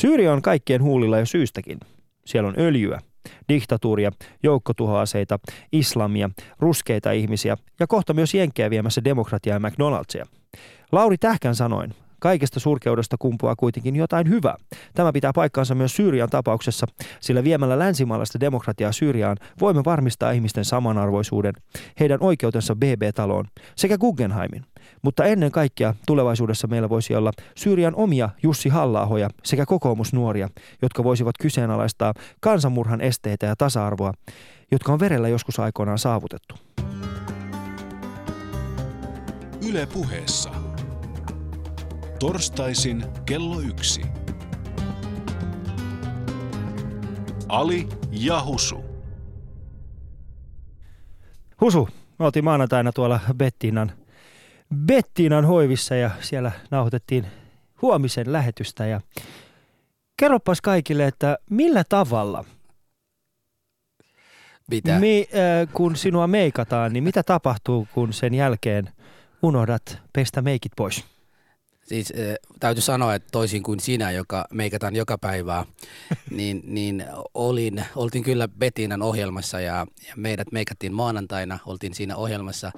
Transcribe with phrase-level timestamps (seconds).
[0.00, 1.80] Syyria on kaikkien huulilla jo syystäkin.
[2.26, 2.98] Siellä on öljyä,
[3.48, 4.10] diktatuuria,
[4.42, 5.38] joukkotuhoaseita,
[5.72, 10.28] islamia, ruskeita ihmisiä ja kohta myös jenkkejä viemässä demokratiaa ja McDonald'sia.
[10.92, 14.56] Lauri Tähkän sanoin, Kaikesta surkeudesta kumpuaa kuitenkin jotain hyvää.
[14.94, 16.86] Tämä pitää paikkaansa myös Syyrian tapauksessa,
[17.20, 21.54] sillä viemällä länsimaalaista demokratiaa Syyriaan voimme varmistaa ihmisten samanarvoisuuden,
[22.00, 23.44] heidän oikeutensa BB-taloon
[23.76, 24.64] sekä Guggenheimin.
[25.02, 29.08] Mutta ennen kaikkea tulevaisuudessa meillä voisi olla Syyrian omia Jussi halla
[29.44, 30.48] sekä kokoomusnuoria,
[30.82, 34.12] jotka voisivat kyseenalaistaa kansanmurhan esteitä ja tasa-arvoa,
[34.70, 36.54] jotka on verellä joskus aikoinaan saavutettu.
[39.68, 40.50] Yle puheessa.
[42.18, 44.02] Torstaisin kello yksi.
[47.48, 48.84] Ali ja Husu.
[51.60, 53.92] Husu, me oltiin maanantaina tuolla Bettinan,
[54.76, 57.26] Bettinan hoivissa ja siellä nauhoitettiin
[57.82, 58.86] huomisen lähetystä.
[58.86, 59.00] Ja
[60.16, 62.44] kerropas kaikille, että millä tavalla
[64.70, 64.98] mitä?
[64.98, 68.90] Mi, äh, kun sinua meikataan, niin mitä tapahtuu, kun sen jälkeen
[69.42, 71.04] unohdat pestä meikit pois?
[71.86, 75.64] Siis äh, täytyy sanoa, että toisin kuin sinä, joka meikataan joka päivää,
[76.30, 82.72] niin, niin olin, oltiin kyllä Betinan ohjelmassa ja, ja meidät meikattiin maanantaina, oltiin siinä ohjelmassa.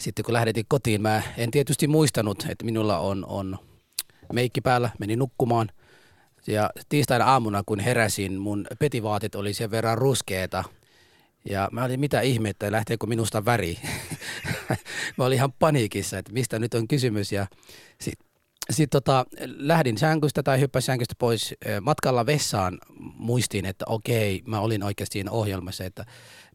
[0.00, 3.58] Sitten kun lähdettiin kotiin, mä en tietysti muistanut, että minulla on, on
[4.32, 5.68] meikki päällä, menin nukkumaan.
[6.46, 10.64] Ja tiistaina aamuna, kun heräsin, mun petivaatit oli sen verran ruskeeta.
[11.50, 13.78] Ja mä olin, mitä ihmettä, lähteekö minusta väri?
[15.18, 17.32] mä olin ihan paniikissa, että mistä nyt on kysymys.
[17.32, 17.46] Ja
[18.00, 18.28] sitten
[18.70, 22.78] sitten tota, lähdin sänkystä tai hyppäsin sänkystä pois matkalla vessaan.
[22.98, 25.84] Muistin, että okei, mä olin oikeasti siinä ohjelmassa.
[25.84, 26.04] Että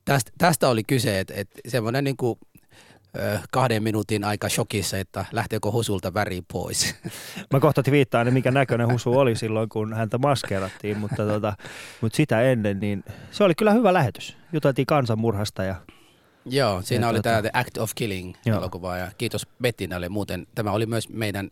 [0.05, 2.39] tästä, tästä oli kyse, että, että semmoinen niin kuin
[3.51, 6.95] kahden minuutin aika shokissa, että lähteekö husulta väri pois.
[7.53, 11.53] Mä kohta viittaan, mikä näköinen husu oli silloin, kun häntä maskerattiin, mutta, tota,
[12.01, 14.37] mutta sitä ennen, niin se oli kyllä hyvä lähetys.
[14.53, 15.75] Juteltiin kansanmurhasta ja
[16.45, 17.29] Joo, siinä ja oli tuota...
[17.29, 18.57] tämä The Act of Killing Joo.
[18.57, 20.47] elokuva ja kiitos Bettinalle muuten.
[20.55, 21.51] Tämä oli myös meidän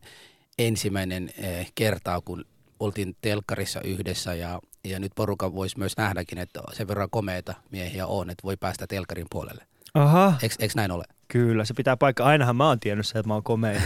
[0.60, 2.46] ensimmäinen eh, kerta, kun
[2.80, 8.08] oltiin telkkarissa yhdessä ja, ja nyt porukka voisi myös nähdäkin, että sen verran komeita miehiä
[8.08, 9.68] on, että voi päästä telkkarin puolelle.
[9.94, 10.34] Aha.
[10.42, 11.04] Eikö näin ole?
[11.32, 12.24] Kyllä, se pitää paikka.
[12.24, 13.82] Ainahan mä oon tiennyt se, että mä oon komea.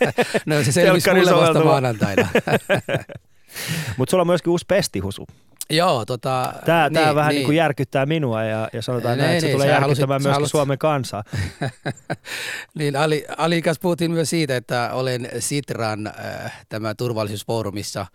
[0.46, 2.28] no se selvisi mulle vasta maanantaina.
[3.96, 5.26] Mutta sulla on myöskin uusi pestihusu.
[5.70, 6.52] Joo, tota...
[6.64, 7.36] Tämä, niin, tämä vähän niin.
[7.36, 10.08] Niin kuin järkyttää minua ja, ja sanotaan niin, näin, että se niin, tulee järkyttämään halusit,
[10.08, 10.50] myöskin halusit...
[10.50, 11.24] Suomen kansaa.
[12.78, 18.06] niin, Ali, Ali kanssa puhuttiin myös siitä, että olen Sitran äh, tämä turvallisuusfoorumissa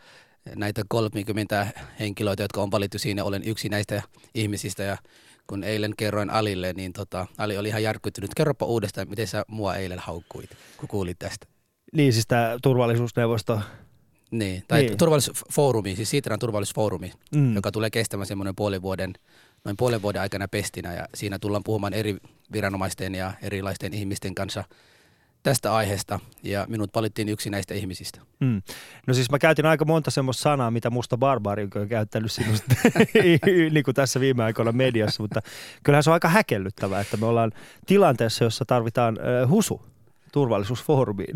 [0.56, 1.68] näitä 30
[2.00, 4.02] henkilöitä, jotka on valittu siinä, olen yksi näistä
[4.36, 4.98] ihmisistä ja
[5.48, 8.36] kun eilen kerroin Alille, niin tota, Ali oli ihan järkyttynyt.
[8.36, 11.48] Kerropa uudestaan, miten sä mua eilen haukkuit, kun kuulit tästä.
[11.94, 13.62] Niin, siis tämä turvallisuusneuvosto
[14.32, 14.98] niin, tai niin.
[14.98, 17.56] turvallisuusfoorumi, siis Sitran turvallisuusfoorumi, mm.
[17.56, 19.14] joka tulee kestämään semmoinen puolen vuoden,
[19.66, 22.18] noin puolen vuoden aikana pestinä ja siinä tullaan puhumaan eri
[22.54, 24.64] viranomaisten ja erilaisten ihmisten kanssa
[25.46, 28.22] tästä aiheesta ja minut valittiin yksi näistä ihmisistä.
[28.40, 28.62] Mm.
[29.08, 32.76] No siis mä käytin aika monta semmoista sanaa, mitä musta barbaari on käyttänyt sinusta
[33.72, 35.42] niin kuin tässä viime aikoina mediassa, mutta
[35.84, 37.52] kyllähän se on aika häkellyttävää, että me ollaan
[37.86, 39.82] tilanteessa, jossa tarvitaan äh, husu
[40.32, 41.36] turvallisuusfoorumiin.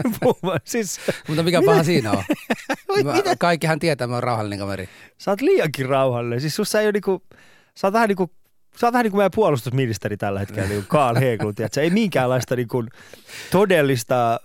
[0.64, 2.24] siis, Mutta mikä paha siinä on?
[3.04, 4.88] Mä, kaikkihan tietää, mä oon rauhallinen kaveri.
[5.18, 6.40] Sä oot liiankin rauhallinen.
[6.40, 7.22] Siis sussa ei ole niinku,
[7.74, 8.30] sä oot vähän niinku
[8.76, 12.56] Sä oot vähän niin kuin meidän puolustusministeri tällä hetkellä, niin Karl Heglund, että ei minkäänlaista
[12.56, 12.88] niin kuin
[13.50, 14.38] todellista, äh,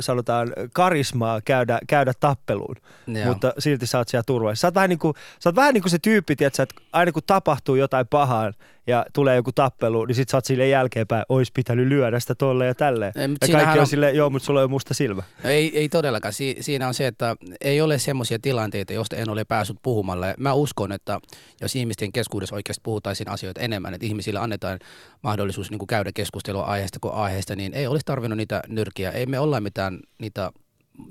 [0.00, 2.76] sanotaan, karismaa käydä, käydä tappeluun,
[3.06, 3.26] Joo.
[3.26, 4.60] mutta silti sä oot siellä turvallisessa.
[4.60, 7.12] Sä oot vähän niin kuin, sä oot vähän niin kuin se tyyppi, tiedätkö, että aina
[7.12, 8.52] kun tapahtuu jotain pahaa,
[8.86, 12.66] ja tulee joku tappelu, niin sit sä oot silleen jälkeenpäin, ois pitänyt lyödä sitä tolle
[12.66, 13.12] ja tälleen.
[13.16, 15.22] Ei, ja kaikki on, on silleen, joo, mutta sulla on musta silmä.
[15.44, 16.32] No ei, ei todellakaan.
[16.32, 20.34] Si- siinä on se, että ei ole semmoisia tilanteita, joista en ole päässyt puhumalle.
[20.38, 21.20] Mä uskon, että
[21.60, 24.78] jos ihmisten keskuudessa oikeasti puhutaisiin asioita enemmän, että ihmisille annetaan
[25.22, 29.10] mahdollisuus niin kuin käydä keskustelua aiheesta kuin aiheesta, niin ei olisi tarvinnut niitä nyrkiä.
[29.10, 30.52] Ei me olla mitään niitä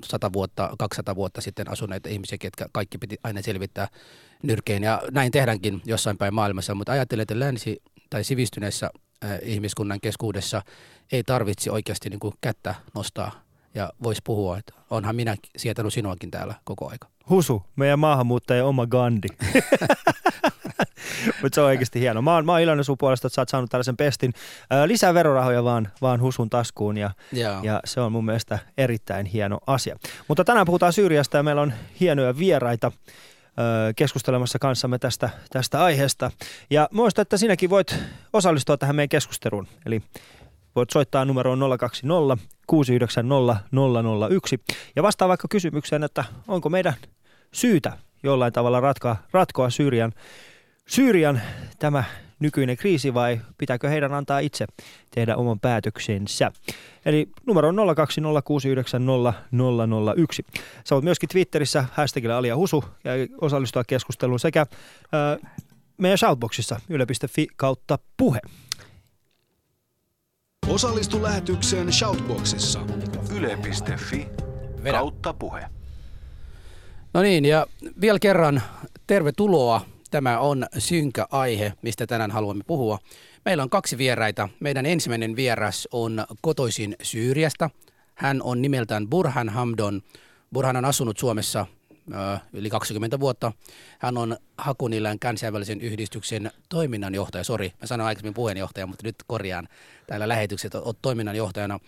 [0.04, 3.88] 100 vuotta, 200 vuotta sitten asuneita ihmisiä, ketkä kaikki piti aina selvittää
[4.42, 4.82] nyrkeen.
[4.82, 8.90] Ja näin tehdäänkin jossain päin maailmassa, mutta ajattelen, että länsi- tai sivistyneessä
[9.42, 10.62] ihmiskunnan keskuudessa
[11.12, 16.30] ei tarvitse oikeasti niin kuin kättä nostaa ja voisi puhua, että onhan minä sietänyt sinuakin
[16.30, 17.08] täällä koko aika.
[17.30, 19.28] Husu, meidän maahanmuuttaja oma Gandhi.
[21.42, 22.22] Mutta se on oikeasti hieno.
[22.22, 24.32] Mä oon, mä oon iloinen sun puolesta, että sä oot saanut tällaisen pestin.
[24.70, 27.10] Ää, lisää verorahoja vaan, vaan Husun taskuun ja,
[27.62, 29.96] ja se on mun mielestä erittäin hieno asia.
[30.28, 32.92] Mutta tänään puhutaan Syyriasta ja meillä on hienoja vieraita
[33.96, 36.30] keskustelemassa kanssamme tästä, tästä aiheesta.
[36.70, 37.96] Ja muista, että sinäkin voit
[38.32, 39.68] osallistua tähän meidän keskusteluun.
[39.86, 40.02] Eli
[40.76, 43.56] voit soittaa numeroon 020 690
[44.30, 44.60] 001
[44.96, 46.94] ja vastaa vaikka kysymykseen, että onko meidän
[47.52, 47.92] syytä
[48.22, 50.12] jollain tavalla ratkoa, ratkoa Syyrian,
[50.88, 51.40] Syyrian
[51.78, 52.04] tämä
[52.40, 54.66] nykyinen kriisi vai pitääkö heidän antaa itse
[55.14, 56.52] tehdä oman päätöksensä.
[57.04, 57.80] Eli numero on 020690001.
[60.84, 65.52] Sä voit myöskin Twitterissä hashtagillä Alia Husu ja osallistua keskusteluun sekä äh,
[65.98, 68.40] meidän shoutboxissa yle.fi kautta puhe.
[70.68, 72.80] Osallistu lähetykseen Shoutboxissa.
[73.34, 74.28] Yle.fi
[74.90, 75.62] kautta puhe.
[77.14, 77.66] No niin, ja
[78.00, 78.62] vielä kerran
[79.06, 79.95] tervetuloa.
[80.16, 82.98] Tämä on synkä aihe, mistä tänään haluamme puhua.
[83.44, 84.48] Meillä on kaksi vieraita.
[84.60, 87.70] Meidän ensimmäinen vieras on kotoisin Syyriasta.
[88.14, 90.02] Hän on nimeltään Burhan Hamdon.
[90.52, 91.66] Burhan on asunut Suomessa
[92.52, 93.52] yli 20 vuotta.
[93.98, 97.44] Hän on Hakunilän kansainvälisen yhdistyksen toiminnanjohtaja.
[97.44, 99.68] Sori, mä sanoin aikaisemmin puheenjohtaja, mutta nyt korjaan
[100.06, 101.80] täällä lähetykset, olet toiminnanjohtajana.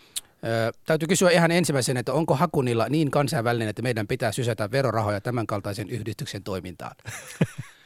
[0.45, 5.21] Ö, täytyy kysyä ihan ensimmäisen, että onko Hakunilla niin kansainvälinen, että meidän pitää sysätä verorahoja
[5.21, 6.97] tämän kaltaisen yhdistyksen toimintaan?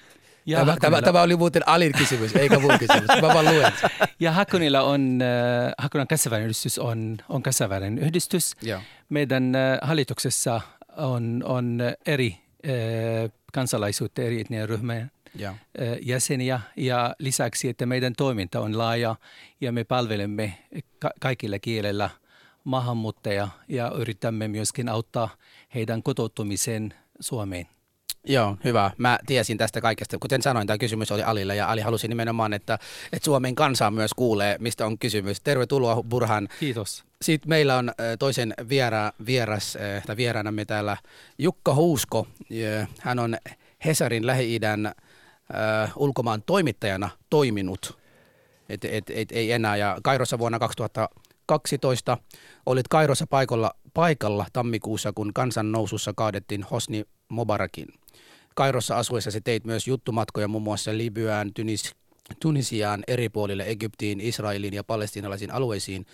[0.46, 3.08] Ja tämä, tämä, tämä, oli muuten Alin kysymys, eikä mun kysymys.
[3.22, 3.72] Mä vaan luen.
[4.20, 8.52] Ja Hakunilla on, äh, Hakunan kansainvälinen yhdistys on, on kansainvälinen yhdistys.
[8.62, 8.82] Ja.
[9.08, 10.60] Meidän äh, hallituksessa
[10.96, 15.54] on, on eri äh, kansalaisuutta, eri etnien ryhmien ja.
[16.02, 16.60] jäseniä.
[16.76, 19.16] Ja lisäksi, että meidän toiminta on laaja
[19.60, 20.58] ja me palvelemme
[20.98, 22.10] ka- kaikilla kielellä
[22.64, 25.28] maahanmuuttajia ja yritämme myöskin auttaa
[25.74, 27.66] heidän kotoutumiseen Suomeen.
[28.26, 28.90] Joo, hyvä.
[28.98, 30.18] Mä tiesin tästä kaikesta.
[30.18, 32.78] Kuten sanoin, tämä kysymys oli Alille ja Ali halusi nimenomaan, että,
[33.12, 35.40] että Suomen kansa myös kuulee, mistä on kysymys.
[35.40, 36.48] Tervetuloa Burhan.
[36.60, 37.04] Kiitos.
[37.22, 40.96] Sitten meillä on toisen viera, vieras, tai vieraanamme täällä
[41.38, 42.26] Jukka Huusko.
[43.00, 43.36] Hän on
[43.84, 47.98] Hesarin Lähi-idän äh, ulkomaan toimittajana toiminut.
[48.68, 49.76] Et, et, et, ei enää.
[49.76, 52.18] Ja Kairossa vuonna 2012
[52.66, 58.01] olit Kairossa paikalla, paikalla tammikuussa, kun kansannousussa kaadettiin Hosni Mobarakin.
[58.54, 61.94] Kairossa asuessasi teit myös juttumatkoja muun muassa Libyaan, Tunis,
[62.40, 66.06] Tunisiaan, eri puolille Egyptiin, Israeliin ja palestiinalaisiin alueisiin.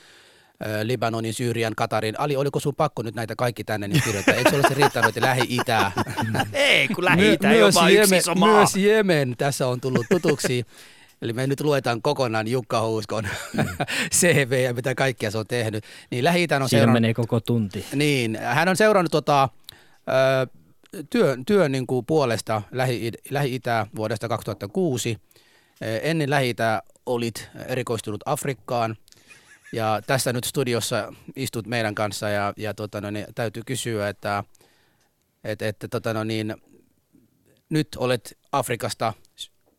[0.82, 2.20] Libanonin, Syyrian, Katarin.
[2.20, 4.34] Ali, oliko sun pakko nyt näitä kaikki tänne niin kirjoittaa?
[4.34, 5.92] Eikö se olisi riittänyt, että Lähi-Itä?
[6.52, 8.56] Ei, kun Lähi-Itä ei ole vain yksi iso maa.
[8.56, 10.64] Myös Jemen tässä on tullut tutuksi.
[11.22, 13.28] Eli me nyt luetaan kokonaan Jukka Huuskon
[14.18, 15.84] CV ja mitä kaikkea se on tehnyt.
[16.10, 16.92] Niin lähi on Siinä seurannut...
[16.92, 17.84] menee koko tunti.
[17.94, 19.48] Niin, hän on seurannut tota,
[21.10, 25.16] työn, työn niin kuin puolesta Lähi- Lähi-Itää vuodesta 2006.
[25.80, 26.54] Ennen lähi
[27.06, 28.96] olit erikoistunut Afrikkaan
[29.72, 34.44] ja tässä nyt studiossa istut meidän kanssa ja, ja tota, no, niin, täytyy kysyä, että
[35.44, 36.56] et, et, tota, no, niin,
[37.68, 39.12] nyt olet Afrikasta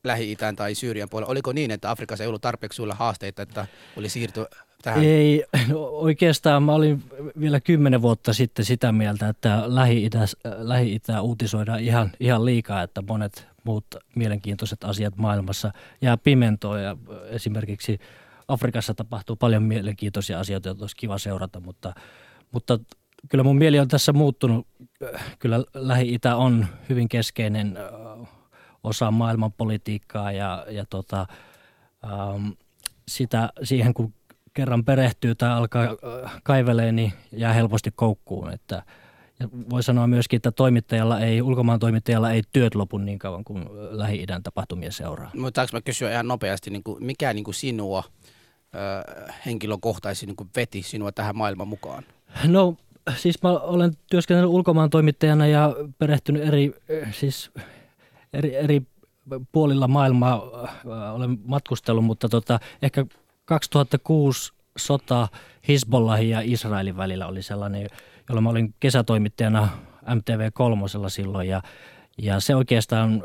[0.03, 1.31] Lähi-Itään tai Syyrian puolella.
[1.31, 3.67] Oliko niin, että Afrikassa ei ollut tarpeeksi sulla haasteita, että
[3.97, 4.45] oli siirty
[4.81, 5.03] tähän?
[5.03, 7.03] Ei, no oikeastaan mä olin
[7.39, 10.19] vielä kymmenen vuotta sitten sitä mieltä, että Lähi-Itä,
[10.57, 13.85] Lähi-Itä uutisoidaan ihan, ihan liikaa, että monet muut
[14.15, 15.71] mielenkiintoiset asiat maailmassa
[16.01, 16.97] jää pimentoon ja
[17.29, 17.99] esimerkiksi
[18.47, 21.93] Afrikassa tapahtuu paljon mielenkiintoisia asioita, joita olisi kiva seurata, mutta,
[22.51, 22.79] mutta
[23.29, 24.67] kyllä mun mieli on tässä muuttunut.
[25.39, 27.77] Kyllä Lähi-Itä on hyvin keskeinen
[28.83, 31.25] osa maailmanpolitiikkaa ja, ja tota,
[32.03, 32.47] ähm,
[33.07, 34.13] sitä, siihen kun
[34.53, 38.53] kerran perehtyy tai alkaa äh, kaivelee, niin jää helposti koukkuun.
[38.53, 38.83] Että,
[39.39, 43.65] ja voi sanoa myöskin, että toimittajalla ei, ulkomaan toimittajalla ei työt lopu niin kauan kuin
[43.89, 45.31] Lähi-idän tapahtumia seuraa.
[45.35, 48.03] Mutta mä kysyä ihan nopeasti, niin kuin, mikä niin kuin sinua
[48.75, 48.79] ö,
[49.45, 52.03] henkilökohtaisesti niin kuin veti sinua tähän maailman mukaan?
[52.47, 52.75] No
[53.15, 56.73] siis mä olen työskennellyt ulkomaan toimittajana ja perehtynyt eri,
[57.11, 57.51] siis
[58.33, 58.81] eri, eri
[59.51, 60.41] puolilla maailmaa
[61.13, 63.05] olen matkustellut, mutta tota, ehkä
[63.49, 65.27] 2006 sota
[65.67, 67.87] Hezbollahin ja Israelin välillä oli sellainen,
[68.29, 69.69] jolloin mä olin kesätoimittajana
[70.05, 71.61] MTV3 silloin ja
[72.21, 73.23] ja se oikeastaan,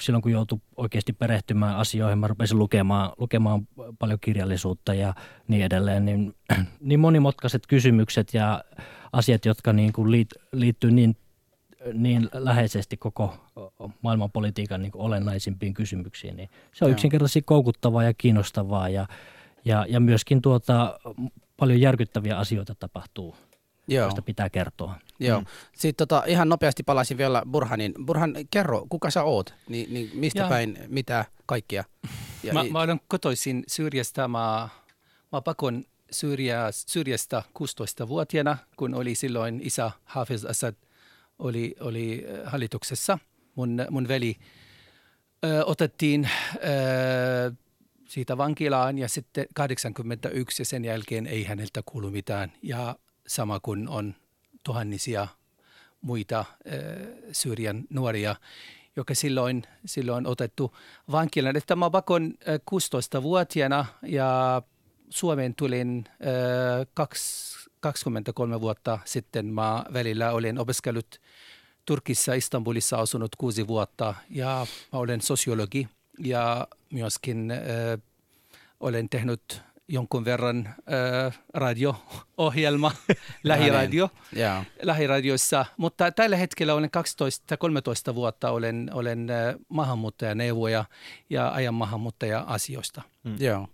[0.00, 3.68] silloin kun joutui oikeasti perehtymään asioihin, mä rupesin lukemaan, lukemaan
[3.98, 5.14] paljon kirjallisuutta ja
[5.48, 6.34] niin edelleen, niin,
[6.80, 8.64] niin monimutkaiset kysymykset ja
[9.12, 11.16] asiat, jotka niin kuin liit, liittyy niin,
[11.92, 13.36] niin läheisesti koko
[14.02, 19.06] maailmanpolitiikan niin olennaisimpiin kysymyksiin, niin se on yksinkertaisesti koukuttavaa ja kiinnostavaa ja,
[19.64, 21.00] ja, ja myöskin tuota,
[21.56, 23.36] paljon järkyttäviä asioita tapahtuu,
[23.88, 24.04] Joo.
[24.04, 24.94] joista pitää kertoa.
[25.20, 25.40] Joo.
[25.40, 25.46] Mm.
[25.72, 27.94] Sitten tota, ihan nopeasti palaisin vielä Burhanin.
[28.06, 29.54] Burhan, kerro, kuka sä oot?
[29.68, 30.48] Ni, niin mistä ja.
[30.48, 31.84] päin, mitä kaikkia?
[32.42, 34.28] Ja, mä, mä olen kotoisin Syyriasta.
[34.28, 34.68] Mä,
[35.32, 40.74] mä pakon Syyria, Syyriasta 16-vuotiaana, kun oli silloin isä Hafiz Assad
[41.38, 43.18] oli, oli äh, hallituksessa.
[43.54, 44.36] Mun, mun veli
[45.44, 47.52] ö, otettiin ö,
[48.14, 52.52] siitä vankilaan ja sitten 81 ja sen jälkeen ei häneltä kuulu mitään.
[52.62, 54.14] Ja sama kuin on
[54.64, 55.28] tuhannisia
[56.00, 56.46] muita äh,
[57.32, 58.36] Syyrian nuoria,
[58.96, 60.76] joka silloin, silloin otettu
[61.12, 61.56] vankilaan.
[61.56, 62.34] Että mä pakon
[62.70, 64.62] 16-vuotiaana ja
[65.10, 66.86] Suomeen tulin äh,
[67.80, 69.46] 23 vuotta sitten.
[69.46, 71.20] Mä välillä olin opiskellut
[71.86, 77.52] Turkissa, Istanbulissa asunut kuusi vuotta ja mä olen sosiologi ja myöskin
[78.80, 81.40] olen tehnyt jonkun verran äh,
[82.34, 82.92] radio-ohjelma,
[83.44, 84.64] lähiradio, yeah.
[84.82, 85.66] lähiradioissa.
[85.76, 86.90] Mutta tällä hetkellä olen
[88.10, 90.84] 12-13 vuotta olen, olen äh, maahanmuuttajaneuvoja
[91.30, 93.02] ja ajan maahanmuuttaja-asioista.
[93.24, 93.36] Mm.
[93.40, 93.68] Joo.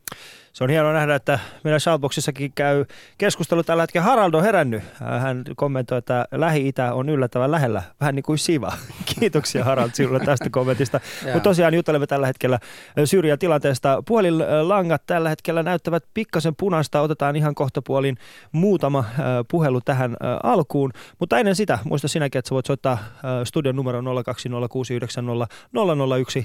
[0.52, 2.85] Se on hienoa nähdä, että meillä Shoutboxissakin käy
[3.19, 4.05] keskustelu tällä hetkellä.
[4.05, 4.83] Haraldo on herännyt.
[5.21, 8.73] Hän kommentoi, että Lähi-Itä on yllättävän lähellä, vähän niin kuin Siva.
[9.21, 11.00] Kiitoksia Harald sinulle tästä kommentista.
[11.25, 12.59] Mutta tosiaan juttelemme tällä hetkellä
[13.05, 14.02] Syyrian tilanteesta.
[14.07, 17.00] Puhelinlangat tällä hetkellä näyttävät pikkasen punaista.
[17.00, 18.17] Otetaan ihan kohta puolin
[18.52, 19.04] muutama
[19.50, 20.92] puhelu tähän alkuun.
[21.19, 22.99] Mutta ennen sitä, muista sinäkin, että sä voit soittaa
[23.45, 24.04] studion numero 020690001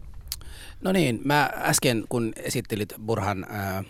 [0.81, 3.83] No niin, mä äsken kun esittelit Burhan, ää,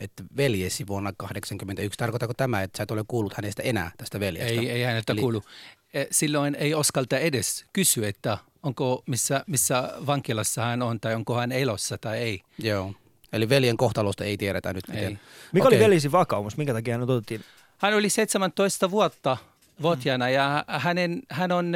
[0.00, 4.60] että veljesi vuonna 1981, tarkoittaako tämä, että sä et ole kuullut hänestä enää tästä veljestä?
[4.60, 5.20] Ei, ei häneltä Eli...
[5.20, 5.42] kuulu.
[5.94, 11.34] E, silloin ei uskalta edes kysyä, että onko missä, missä vankilassa hän on tai onko
[11.34, 12.40] hän elossa tai ei.
[12.58, 12.94] Joo.
[13.32, 15.04] Eli veljen kohtalosta ei tiedetä nyt miten.
[15.04, 15.18] Ei.
[15.52, 15.78] Mikä okay.
[15.78, 16.56] oli veljesi vakaumus?
[16.56, 17.40] Minkä takia hän otettiin?
[17.78, 19.36] Hän oli 17 vuotta
[19.82, 21.72] vuotiaana ja hänen, hän, on,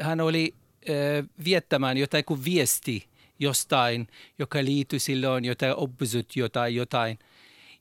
[0.00, 0.54] hän oli
[0.90, 3.11] äh, viettämään jotain kuin viesti
[3.42, 4.08] jostain,
[4.38, 7.18] joka liittyy silloin jotain oppositiota tai jotain.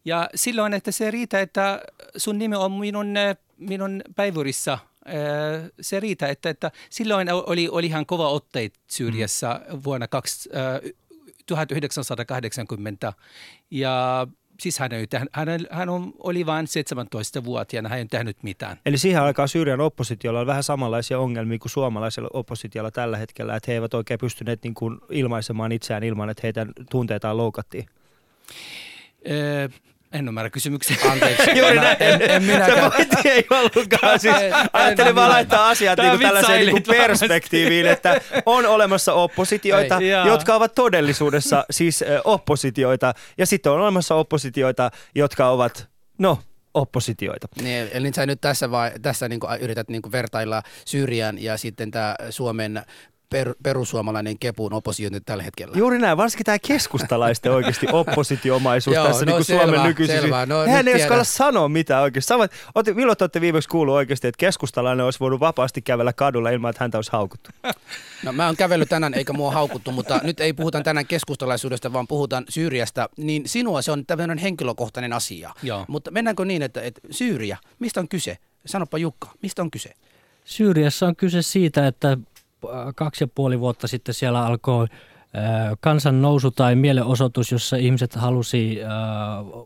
[0.06, 1.82] Ja silloin, että se riitä, että
[2.18, 3.14] sun nimi on minun,
[3.58, 4.78] minun päivurissa–
[5.82, 9.82] se riitä, että, että silloin oli, oli ihan kova otteet Syyriassa mm.
[9.84, 10.92] vuonna 2, äh,
[11.46, 13.14] 1980
[13.72, 14.28] ja
[14.62, 15.90] siis hän, ei, hän, hän
[16.24, 18.78] oli vain 17-vuotiaana, hän ei tehnyt mitään.
[18.86, 23.72] Eli siihen aikaan Syyrian oppositiolla on vähän samanlaisia ongelmia kuin suomalaisella oppositiolla tällä hetkellä, että
[23.72, 27.86] he eivät oikein pystyneet niin kuin ilmaisemaan itseään ilman, että heitä tunteitaan loukattiin.
[29.30, 29.70] Öö,
[30.14, 30.98] en ymmärrä kysymyksiä.
[31.12, 31.58] Anteeksi.
[31.58, 31.98] Juuri näin.
[32.00, 32.92] En, en minäkään.
[33.24, 34.20] Se ei ollutkaan.
[34.20, 34.36] Siis,
[34.74, 40.10] ajattelin vaan laittaa asiat niin kuin tällaiseen niin kuin perspektiiviin, että on olemassa oppositioita, ei.
[40.10, 46.40] jotka ovat todellisuudessa siis oppositioita, ja sitten on olemassa oppositioita, jotka ovat, no,
[46.74, 47.48] oppositioita.
[47.62, 51.58] Niin, eli sä nyt tässä, vai, tässä niin kuin yrität niin kuin vertailla Syyrian ja
[51.58, 52.84] sitten tämä Suomen
[53.32, 55.78] per, perussuomalainen kepun oppositio tällä hetkellä.
[55.78, 60.22] Juuri näin, varsinkin tämä keskustalaisten oikeasti oppositiomaisuus Joo, tässä no, niin selvä, Suomen nykyisin.
[60.22, 60.46] Selvä.
[60.46, 62.28] No, Eihän ei uskalla sanoa mitään oikeasti.
[62.28, 66.50] Samat, otti, milloin te olette viimeksi kuullut oikeasti, että keskustalainen olisi voinut vapaasti kävellä kadulla
[66.50, 67.50] ilman, että häntä olisi haukuttu?
[68.24, 72.08] No mä oon kävellyt tänään eikä mua haukuttu, mutta nyt ei puhuta tänään keskustalaisuudesta, vaan
[72.08, 73.10] puhutaan Syyriasta.
[73.18, 75.54] Niin sinua se on tämmöinen henkilökohtainen asia.
[75.64, 75.86] Joo.
[75.88, 78.38] Mutta mennäänkö niin, että, että Syyria, mistä on kyse?
[78.66, 79.94] Sanopa Jukka, mistä on kyse?
[80.46, 82.18] Syyriassa on kyse siitä, että
[82.96, 84.88] kaksi ja puoli vuotta sitten siellä alkoi
[85.80, 88.80] kansan nousu tai mielenosoitus, jossa ihmiset halusi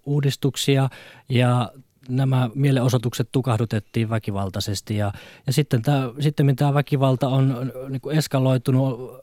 [0.06, 0.90] uudistuksia
[1.30, 1.72] ja
[2.10, 4.98] nämä mielenosoitukset tukahdutettiin väkivaltaisesti.
[4.98, 5.12] Ja,
[5.48, 9.20] ja sitten, tämä, sitten tämä väkivalta on niin eskaloitunut,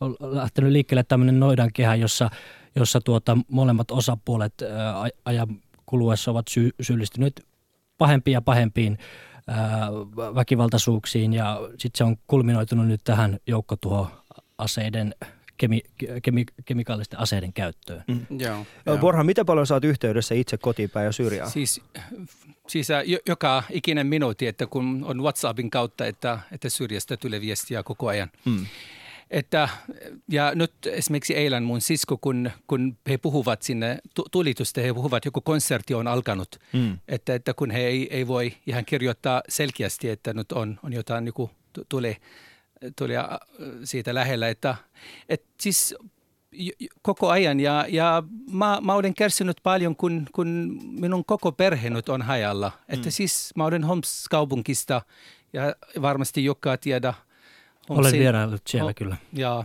[0.00, 2.30] on lähtenyt liikkeelle tämmöinen noidankehä, jossa,
[2.76, 4.54] jossa tuota, molemmat osapuolet
[5.24, 5.48] ajan
[5.86, 7.46] kuluessa ovat sy- syyllistyneet
[7.98, 8.98] pahempiin ja pahempiin
[10.34, 15.14] väkivaltaisuuksiin ja sitten se on kulminoitunut nyt tähän joukkotuhoaseiden
[15.56, 15.80] kemi,
[16.22, 18.04] kemi, kemikaalisten aseiden käyttöön.
[18.08, 18.40] Mm.
[18.40, 18.98] Joo, joo.
[18.98, 21.50] Borha, miten paljon saat yhteydessä itse kotipäin ja Syyriaan?
[21.50, 21.80] Siis,
[22.68, 22.88] siis
[23.26, 28.30] joka ikinen minuutti, että kun on WhatsAppin kautta, että, että Syyriasta tulee viestiä koko ajan.
[28.44, 28.66] Mm.
[29.30, 29.68] Että,
[30.28, 33.98] ja nyt esimerkiksi eilen mun sisko, kun, kun he puhuvat sinne
[34.32, 36.56] tulitusta, he puhuvat, joku konsertti on alkanut.
[36.72, 36.98] Mm.
[37.08, 41.26] Että, että kun he ei, ei voi ihan kirjoittaa selkeästi, että nyt on, on jotain
[41.26, 41.50] joku
[41.88, 42.16] tulee
[42.96, 43.14] tuli
[43.84, 44.74] siitä lähellä, että,
[45.28, 45.94] että siis
[47.02, 52.08] koko ajan ja, ja mä, mä olen kärsinyt paljon, kun, kun minun koko perhe nyt
[52.08, 52.72] on hajalla.
[52.88, 53.10] Että mm.
[53.10, 55.02] siis mä olen Homs-kaupungista
[55.52, 57.14] ja varmasti joka tiedä–
[57.88, 59.16] olen siinä, vieraillut siellä oh, kyllä.
[59.32, 59.64] Joo,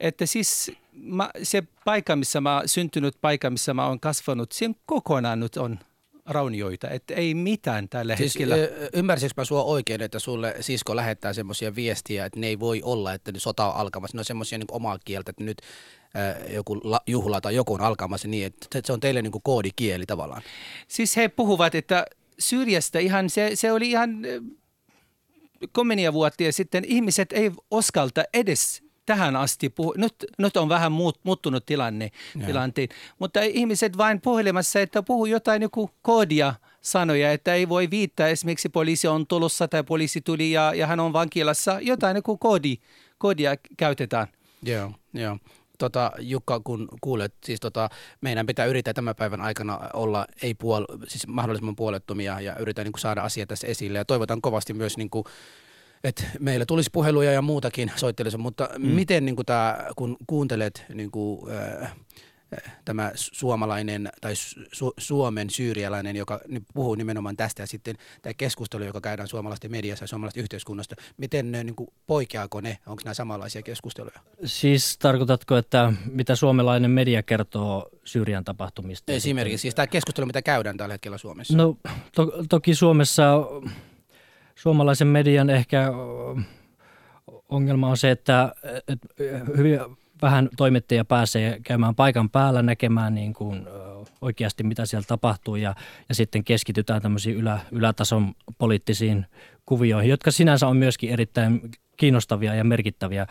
[0.00, 5.40] että siis mä, se paikka, missä mä syntynyt paikka, missä mä oon kasvanut, sen kokonaan
[5.40, 5.78] nyt on
[6.26, 8.56] raunioita, että ei mitään tällä siis, hetkellä.
[8.92, 13.14] Ymmärsikö mä sua oikein, että sulle sisko lähettää semmoisia viestiä, että ne ei voi olla,
[13.14, 14.16] että sota on alkamassa.
[14.16, 15.58] Ne on semmoisia niin omaa kieltä, että nyt
[16.16, 19.42] äh, joku la, juhla tai joku on alkamassa niin, että se on teille niin kuin
[19.42, 20.42] koodikieli tavallaan.
[20.88, 22.06] Siis he puhuvat, että
[22.38, 24.22] Syyriasta ihan, se, se oli ihan
[25.72, 29.94] kymmeniä vuotta sitten ihmiset ei uskalta edes tähän asti puhu.
[29.96, 32.10] Nyt, nyt on vähän muut, muuttunut tilanne,
[32.46, 32.88] tilanteen,
[33.18, 38.68] mutta ihmiset vain puhelimassa, että puhuu jotain joku koodia sanoja, että ei voi viittaa esimerkiksi
[38.68, 41.78] poliisi on tulossa tai poliisi tuli ja, ja hän on vankilassa.
[41.80, 42.76] Jotain joku koodi,
[43.18, 44.26] koodia käytetään.
[44.62, 45.38] Joo, joo.
[45.80, 47.88] Tota, Jukka, kun kuulet, siis tota,
[48.20, 52.92] meidän pitää yrittää tämän päivän aikana olla ei puol- siis mahdollisimman puolettomia ja yritetään niin
[52.92, 53.98] kuin, saada asia tässä esille.
[53.98, 55.24] Ja toivotan kovasti myös, niin kuin,
[56.04, 58.86] että meillä tulisi puheluja ja muutakin soittelisi, mutta mm.
[58.86, 61.96] miten niin kuin, tää, kun kuuntelet niin kuin, äh,
[62.84, 64.32] tämä suomalainen tai
[64.74, 66.40] su- Suomen syyrialainen, joka
[66.74, 71.52] puhuu nimenomaan tästä ja sitten tämä keskustelu, joka käydään suomalaisten mediassa ja suomalaisten yhteiskunnasta, miten
[71.52, 71.88] ne, niin kuin,
[72.62, 74.20] ne, onko nämä samanlaisia keskusteluja?
[74.44, 79.12] Siis tarkoitatko, että mitä suomalainen media kertoo Syyrian tapahtumista?
[79.12, 81.56] Esimerkiksi siis tämä keskustelu, mitä käydään tällä hetkellä Suomessa.
[81.56, 81.76] No
[82.14, 83.32] to- toki Suomessa
[84.54, 85.92] suomalaisen median ehkä
[87.48, 88.54] ongelma on se, että,
[88.88, 89.08] että
[89.56, 89.80] hyvin
[90.22, 93.66] vähän toimittajia pääsee käymään paikan päällä näkemään niin kuin
[94.20, 95.74] oikeasti, mitä siellä tapahtuu ja,
[96.08, 99.26] ja sitten keskitytään tämmöisiin ylä, ylätason poliittisiin
[99.66, 103.26] kuvioihin, jotka sinänsä on myöskin erittäin kiinnostavia ja merkittäviä,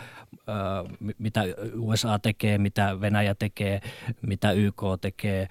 [1.18, 1.44] mitä
[1.76, 3.82] USA tekee, mitä Venäjä tekee,
[4.22, 5.48] mitä YK tekee.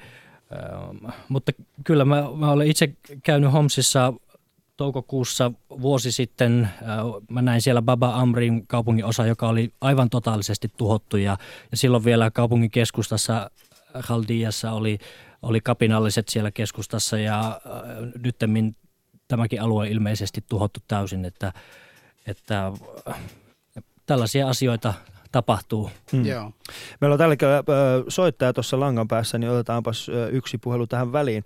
[1.28, 1.52] Mutta
[1.85, 2.92] kyllä mä, mä olen itse
[3.23, 4.12] käynyt Homsissa
[4.78, 6.88] toukokuussa vuosi sitten äh,
[7.30, 11.37] mä näin siellä Baba Amrin kaupungin osa, joka oli aivan totaalisesti tuhottu ja,
[11.70, 13.50] ja silloin vielä kaupungin keskustassa
[13.94, 14.99] Haldiassa oli,
[15.42, 18.76] oli kapinalliset siellä keskustassa ja äh, nyttemmin
[19.28, 21.52] tämäkin alue ilmeisesti tuhottu täysin, että,
[22.26, 22.73] että
[23.08, 23.20] äh,
[24.06, 24.94] tällaisia asioita
[25.32, 25.90] tapahtuu.
[26.12, 26.26] Hmm.
[26.26, 26.52] Joo.
[27.00, 27.62] Meillä on tällä hetkellä
[28.08, 31.44] soittaja tuossa langan päässä, niin otetaanpas yksi puhelu tähän väliin.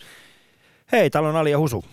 [0.92, 1.84] Hei, täällä on Ali ja Husu.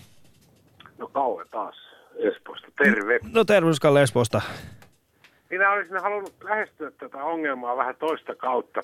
[1.00, 1.76] No Kaue taas
[2.16, 2.68] Espoosta.
[2.84, 3.20] Terve.
[3.34, 4.42] No terveys Kalle Espoosta.
[5.50, 8.84] Minä olisin halunnut lähestyä tätä ongelmaa vähän toista kautta.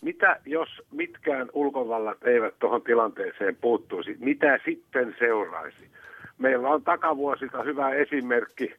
[0.00, 4.16] Mitä jos mitkään ulkovallat eivät tuohon tilanteeseen puuttuisi?
[4.20, 5.90] Mitä sitten seuraisi?
[6.38, 8.74] Meillä on takavuosilta hyvä esimerkki,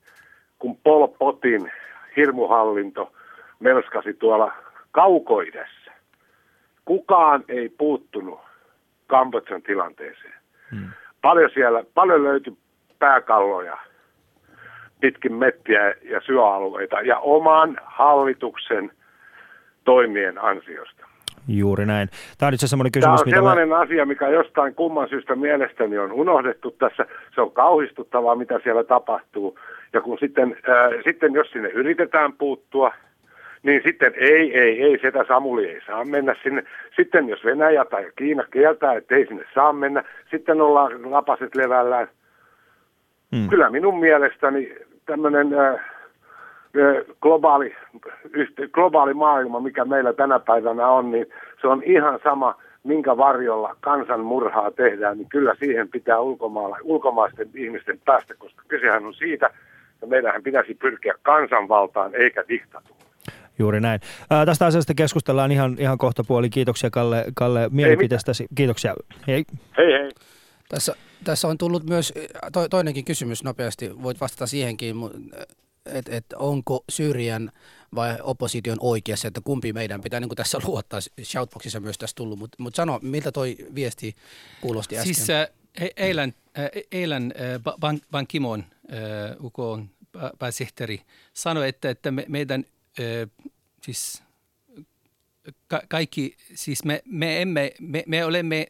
[0.59, 1.71] kun Pol Potin
[2.17, 3.13] hirmuhallinto
[3.59, 4.53] melskasi tuolla
[4.91, 5.91] kaukoidessa.
[6.85, 8.39] Kukaan ei puuttunut
[9.07, 10.33] Kambodjan tilanteeseen.
[10.71, 10.89] Hmm.
[11.21, 12.57] Paljon siellä, paljon löytyi
[13.01, 13.77] pääkalloja
[15.01, 18.91] pitkin mettiä ja syöalueita ja oman hallituksen
[19.83, 21.05] toimien ansiosta.
[21.47, 22.09] Juuri näin.
[22.37, 23.79] Tämä on itse kysymys, Tämä on sellainen mä...
[23.79, 27.05] asia, mikä jostain kumman syystä mielestäni on unohdettu tässä.
[27.35, 29.59] Se on kauhistuttavaa, mitä siellä tapahtuu.
[29.93, 32.93] Ja kun sitten, äh, sitten jos sinne yritetään puuttua,
[33.63, 36.63] niin sitten ei, ei, ei, sitä Samuli ei saa mennä sinne.
[36.95, 42.07] Sitten jos Venäjä tai Kiina kieltää, että ei sinne saa mennä, sitten ollaan lapaset levällään–
[43.31, 43.49] Mm.
[43.49, 45.79] Kyllä minun mielestäni tämmöinen äh,
[47.21, 47.75] globaali,
[48.71, 51.25] globaali maailma, mikä meillä tänä päivänä on, niin
[51.61, 57.99] se on ihan sama, minkä varjolla kansanmurhaa tehdään, niin kyllä siihen pitää ulkomaala, ulkomaisten ihmisten
[58.05, 59.45] päästä, koska kysehän on siitä,
[59.93, 63.01] että meidän pitäisi pyrkiä kansanvaltaan eikä diktatuuriin.
[63.59, 63.99] Juuri näin.
[64.29, 66.49] Ää, tästä asiasta keskustellaan ihan, ihan kohta puoli.
[66.49, 68.47] Kiitoksia Kalle, Kalle mielipiteestäsi.
[68.55, 68.93] Kiitoksia.
[69.27, 69.43] Hei.
[69.77, 70.09] Hei hei.
[70.71, 72.13] Tässä, tässä on tullut myös
[72.53, 74.95] to, toinenkin kysymys nopeasti, voit vastata siihenkin,
[75.85, 77.51] että et onko Syyrian
[77.95, 80.99] vai opposition oikeassa, että kumpi meidän pitää niin kuin tässä luottaa.
[81.23, 84.15] Shoutboxissa myös tässä tullut, mutta mut sano, miltä toi viesti
[84.61, 85.15] kuulosti äsken?
[85.15, 85.47] Siis äh,
[85.97, 87.33] eilen, äh, eilen
[87.65, 89.57] äh, Ban, Ban Kimon, äh, UK
[90.39, 91.01] pääsihteeri,
[91.33, 92.65] sanoi, että, että me, meidän
[92.99, 93.29] äh,
[93.83, 94.23] siis
[95.67, 98.67] ka, kaikki, siis me, me, emme, me, me olemme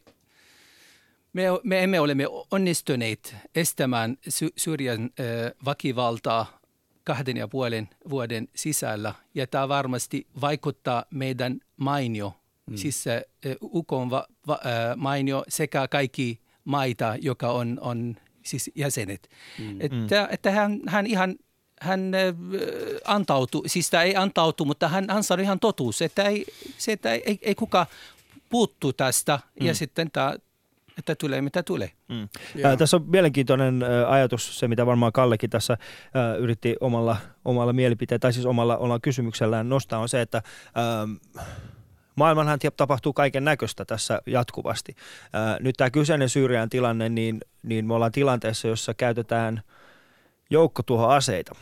[1.34, 2.16] me, me emme ole
[2.52, 6.60] onnistuneet estämään Sy- Syyrian äh, väkivaltaa
[7.04, 9.14] kahden ja puolen vuoden sisällä.
[9.36, 12.34] Ja tämä varmasti vaikuttaa meidän mainio,
[12.70, 12.78] mm.
[12.78, 13.22] siis äh,
[13.62, 19.30] UK on va, va, äh, mainio sekä kaikki maita, joka on, on siis jäsenet.
[19.60, 19.78] Mm.
[19.80, 21.36] Että, että hän, hän ihan
[21.82, 22.36] hän äh,
[23.06, 26.46] antautui, siis tämä ei antautu, mutta hän, hän sanoi ihan totuus, että ei,
[26.78, 27.86] se, että ei, ei kuka
[28.50, 29.40] puuttu tästä.
[29.60, 29.66] Mm.
[29.66, 30.36] Ja sitten tämä
[30.98, 31.92] että tulee mitä tulee.
[32.10, 32.30] Mm.
[32.64, 37.74] Ää, tässä on mielenkiintoinen ä, ajatus, se mitä varmaan Kallekin tässä ä, yritti omalla, omalla
[37.74, 40.42] mielipiteellä, tai siis omalla, omalla kysymyksellään nostaa, on se, että ä,
[42.16, 44.96] maailmanhan tapahtuu kaiken näköistä tässä jatkuvasti.
[45.36, 49.62] Ä, nyt tämä kyseinen Syyrian tilanne, niin, niin me ollaan tilanteessa, jossa käytetään
[50.50, 51.56] joukkotuhoaseita,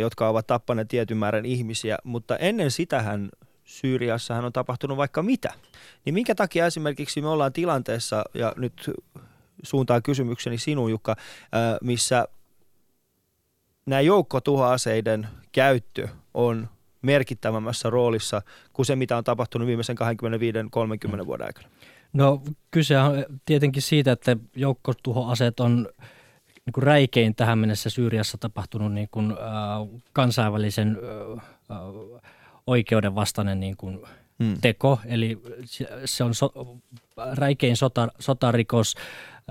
[0.00, 3.28] jotka ovat tappaneet tietyn määrän ihmisiä, mutta ennen sitähän
[3.68, 5.52] Syyriassahan on tapahtunut vaikka mitä.
[6.04, 8.90] Niin minkä takia esimerkiksi me ollaan tilanteessa, ja nyt
[9.62, 11.16] suuntaan kysymykseni sinun, Jukka,
[11.82, 12.28] missä
[13.86, 16.68] nämä joukkotuhoaseiden käyttö on
[17.02, 19.96] merkittävämmässä roolissa kuin se, mitä on tapahtunut viimeisen
[21.22, 21.68] 25-30 vuoden aikana?
[22.12, 25.88] No kyse on tietenkin siitä, että joukkotuhoaseet on
[26.66, 30.98] niin kuin räikein tähän mennessä Syyriassa tapahtunut niin kuin, äh, kansainvälisen
[31.70, 32.37] äh, oikeuden
[33.14, 34.00] vastainen niin kuin,
[34.38, 34.54] hmm.
[34.60, 34.98] teko.
[35.06, 35.38] Eli
[36.04, 36.52] se on so,
[37.32, 38.94] räikein sota, sotarikos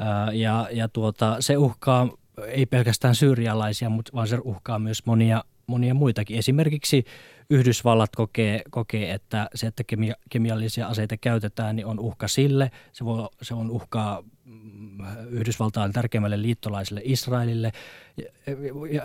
[0.01, 2.09] äh, ja, ja tuota, se uhkaa
[2.47, 6.37] ei pelkästään syyrialaisia, mutta vaan se uhkaa myös monia, monia muitakin.
[6.37, 7.05] Esimerkiksi
[7.49, 12.71] Yhdysvallat kokee, kokee että se, että kemia, kemiallisia aseita käytetään, niin on uhka sille.
[12.93, 14.97] Se, voi, se on uhkaa mm,
[15.29, 17.71] Yhdysvaltain tärkeimmälle liittolaiselle Israelille.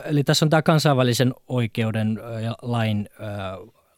[0.04, 3.08] Eli tässä on tämä kansainvälisen oikeuden ja lain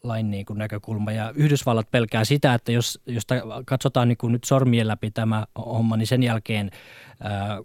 [0.05, 1.13] lain niin kuin näkökulma.
[1.13, 3.23] Ja Yhdysvallat pelkää sitä, että jos, jos
[3.67, 6.71] katsotaan niin kuin nyt sormien läpi tämä homma, niin sen jälkeen
[7.21, 7.59] ää,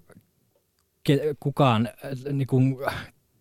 [1.40, 1.90] kukaan,
[2.32, 2.78] niin kuin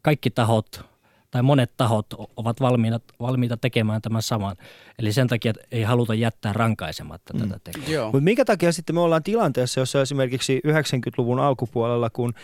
[0.03, 0.85] kaikki tahot
[1.31, 2.07] tai monet tahot
[2.37, 4.57] ovat valmiina, valmiita tekemään tämän saman.
[4.99, 7.41] Eli sen takia ei haluta jättää rankaisematta mm.
[7.41, 8.05] tätä tekoa.
[8.05, 12.35] Mutta minkä takia sitten me ollaan tilanteessa, jossa esimerkiksi 90-luvun alkupuolella, kun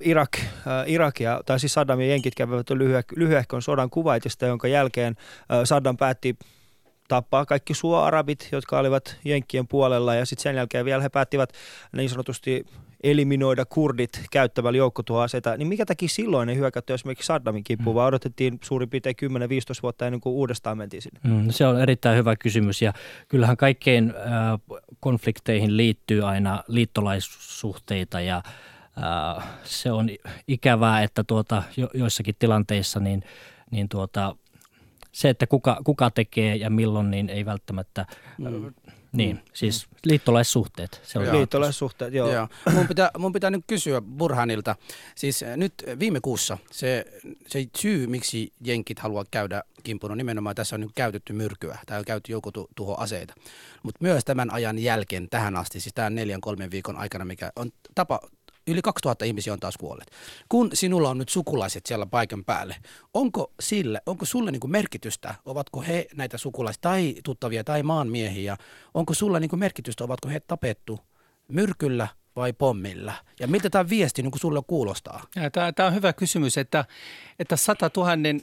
[0.00, 0.46] Irak, äh,
[0.86, 2.70] Irakia, tai siis Saddam ja Jenkit kävivät
[3.16, 6.36] lyhyehkön sodan kuvaitista, jonka jälkeen äh, Saddam päätti
[7.08, 11.52] tappaa kaikki suoarabit, jotka olivat Jenkkien puolella ja sitten sen jälkeen vielä he päättivät
[11.96, 12.64] niin sanotusti
[13.02, 17.96] eliminoida kurdit käyttävällä joukkotuhoaseita, niin mikä takia silloin ei hyökätty esimerkiksi Saddamin kimppuun, mm.
[17.96, 19.26] vaan odotettiin suurin piirtein 10-15
[19.82, 21.20] vuotta ennen kuin uudestaan mentiin sinne?
[21.24, 22.92] Mm, se on erittäin hyvä kysymys ja
[23.28, 28.52] kyllähän kaikkein äh, konflikteihin liittyy aina liittolaissuhteita ja äh,
[29.64, 30.08] se on
[30.48, 33.22] ikävää, että tuota, jo, joissakin tilanteissa niin,
[33.70, 34.36] niin tuota,
[35.12, 38.06] se, että kuka, kuka tekee ja milloin, niin ei välttämättä
[38.38, 38.72] mm.
[39.16, 39.42] Niin, mm.
[39.52, 41.00] siis liittolaissuhteet.
[41.04, 42.32] Se on liittolaissuhteet, joo.
[42.32, 42.48] joo.
[42.74, 44.76] Mun, pitää, mun pitää nyt kysyä Burhanilta.
[45.14, 47.04] Siis eh, nyt viime kuussa se,
[47.46, 51.78] se syy, miksi jenkit haluaa käydä kimppuun, on nimenomaan tässä on nyt käytetty myrkyä.
[51.86, 53.34] Tämä on käytetty joukotuhoaseita.
[53.82, 57.70] Mutta myös tämän ajan jälkeen tähän asti, siis tämän neljän kolmen viikon aikana, mikä on
[57.94, 58.20] tapa,
[58.66, 60.10] yli 2000 ihmisiä on taas kuolleet.
[60.48, 62.76] Kun sinulla on nyt sukulaiset siellä paikan päälle,
[63.14, 68.56] onko sille, onko sulle niin merkitystä, ovatko he näitä sukulaisia tai tuttavia tai maanmiehiä,
[68.94, 71.00] onko sulle niin merkitystä, ovatko he tapettu
[71.48, 73.12] myrkyllä vai pommilla?
[73.40, 75.22] Ja miltä tämä viesti niin sulle kuulostaa?
[75.74, 76.84] Tämä on hyvä kysymys, että,
[77.38, 78.42] että sata tuhannen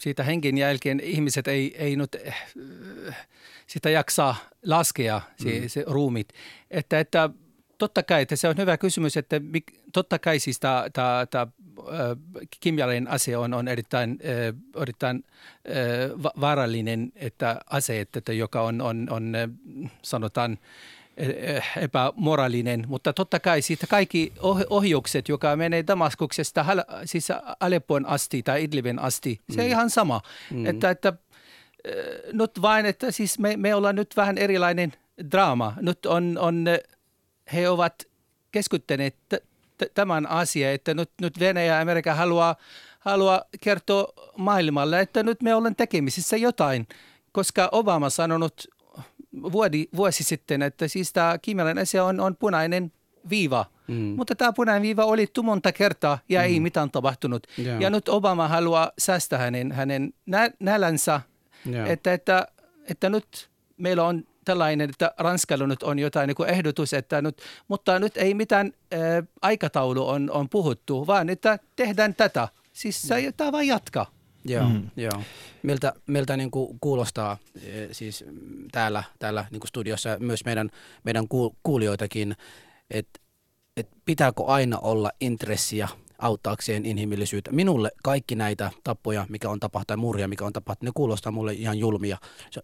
[0.00, 2.16] siitä henkin jälkeen ihmiset ei, ei nyt
[3.66, 5.68] sitä jaksaa laskea, se, mm.
[5.68, 6.28] se ruumit.
[6.70, 7.30] Että, että
[7.78, 9.40] totta kai, että se on hyvä kysymys, että
[9.92, 11.46] totta kai siis tämä,
[12.60, 14.18] kemiallinen ase on, on erittäin,
[14.82, 15.24] erittäin
[16.40, 19.32] vaarallinen että ase, että, joka on, on, on
[20.02, 20.58] sanotaan
[21.80, 24.32] epämoraalinen, mutta totta kai siitä kaikki
[24.70, 26.66] ohjukset, joka menee Damaskuksesta
[27.04, 27.28] siis
[27.60, 29.70] Aleppoon asti tai Idlibin asti, se on mm.
[29.70, 30.20] ihan sama.
[30.50, 30.66] Mm.
[30.66, 31.12] Että, että
[32.32, 34.92] nyt vain, että siis me, me ollaan nyt vähän erilainen
[35.30, 35.74] draama.
[35.80, 36.64] Nyt on, on
[37.52, 37.94] he ovat
[38.52, 39.44] keskuttaneet t-
[39.94, 42.56] tämän asian, että nyt, nyt Venäjä ja Amerikka haluaa,
[43.00, 46.86] haluaa kertoa maailmalle, että nyt me ollaan tekemisissä jotain,
[47.32, 48.66] koska Obama sanonut
[49.52, 52.92] vuodi, vuosi sitten, että siis tämä kiimalainen asia on, on punainen
[53.30, 53.66] viiva.
[53.88, 53.94] Mm.
[53.94, 56.46] Mutta tämä punainen viiva oli monta kertaa ja mm.
[56.46, 57.46] ei mitään tapahtunut.
[57.58, 57.80] Yeah.
[57.80, 61.20] Ja nyt Obama haluaa säästää hänen, hänen nä- nälänsä,
[61.72, 61.90] yeah.
[61.90, 62.48] että, että,
[62.90, 67.42] että nyt meillä on tällainen, että Ranskalla nyt on jotain niin kuin ehdotus, että nyt,
[67.68, 68.96] mutta nyt ei mitään ä,
[69.42, 72.48] aikataulu on, on puhuttu, vaan että tehdään tätä.
[72.72, 74.06] Siis se tämä vain jatkaa.
[74.44, 74.90] Joo, mm.
[74.96, 75.22] joo.
[75.62, 78.24] Miltä, miltä niin kuin kuulostaa e, siis
[78.72, 80.70] täällä, täällä niin kuin studiossa myös meidän,
[81.04, 81.24] meidän
[81.62, 82.36] kuulijoitakin,
[82.90, 83.20] että
[83.76, 87.52] et pitääkö aina olla intressiä auttaakseen inhimillisyyttä.
[87.52, 91.52] Minulle kaikki näitä tappoja, mikä on tapahtunut, tai murja, mikä on tapahtunut, ne kuulostaa mulle
[91.52, 92.18] ihan julmia.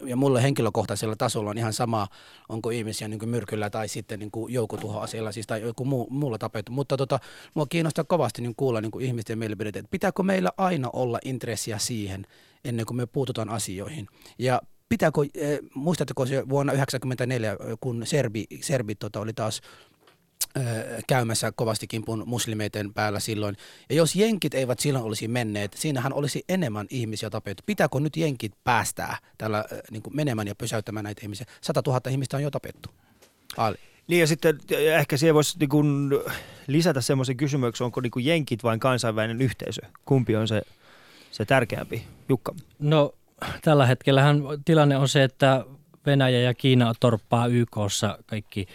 [0.05, 2.09] Ja mulle henkilökohtaisella tasolla on ihan sama,
[2.49, 6.39] onko ihmisiä niin kuin myrkyllä tai sitten niin kuin joukotuhoaseella, siis tai joku muu, muulla
[6.39, 6.73] tapettu.
[6.73, 7.19] Mutta tota,
[7.55, 11.79] mua kiinnostaa kovasti niin kuulla niin kuin ihmisten mielipiteet, että pitääkö meillä aina olla intressiä
[11.79, 12.27] siihen,
[12.65, 14.07] ennen kuin me puututaan asioihin.
[14.39, 19.61] Ja pitääkö, eh, muistatteko se vuonna 1994, kun serbi, serbit tota, oli taas
[21.07, 23.57] käymässä kovasti kimpun muslimeiden päällä silloin.
[23.89, 27.63] Ja jos jenkit eivät silloin olisi menneet, siinähän olisi enemmän ihmisiä tapettu.
[27.67, 31.47] Pitääkö nyt jenkit päästää tällä niin kuin menemään ja pysäyttämään näitä ihmisiä?
[31.61, 32.89] 100 000 ihmistä on jo tapettu.
[33.57, 33.77] Ali.
[34.07, 34.59] Niin ja sitten
[34.97, 36.11] ehkä siihen voisi niin kuin
[36.67, 39.83] lisätä semmoisen kysymyksen, onko niin kuin jenkit vain kansainvälinen yhteisö?
[40.05, 40.63] Kumpi on se,
[41.31, 42.05] se tärkeämpi?
[42.29, 42.55] Jukka?
[42.79, 43.15] No
[43.63, 45.65] tällä hetkellähän tilanne on se, että
[46.07, 48.67] Venäjä ja Kiina torppaa YKssa kaikki–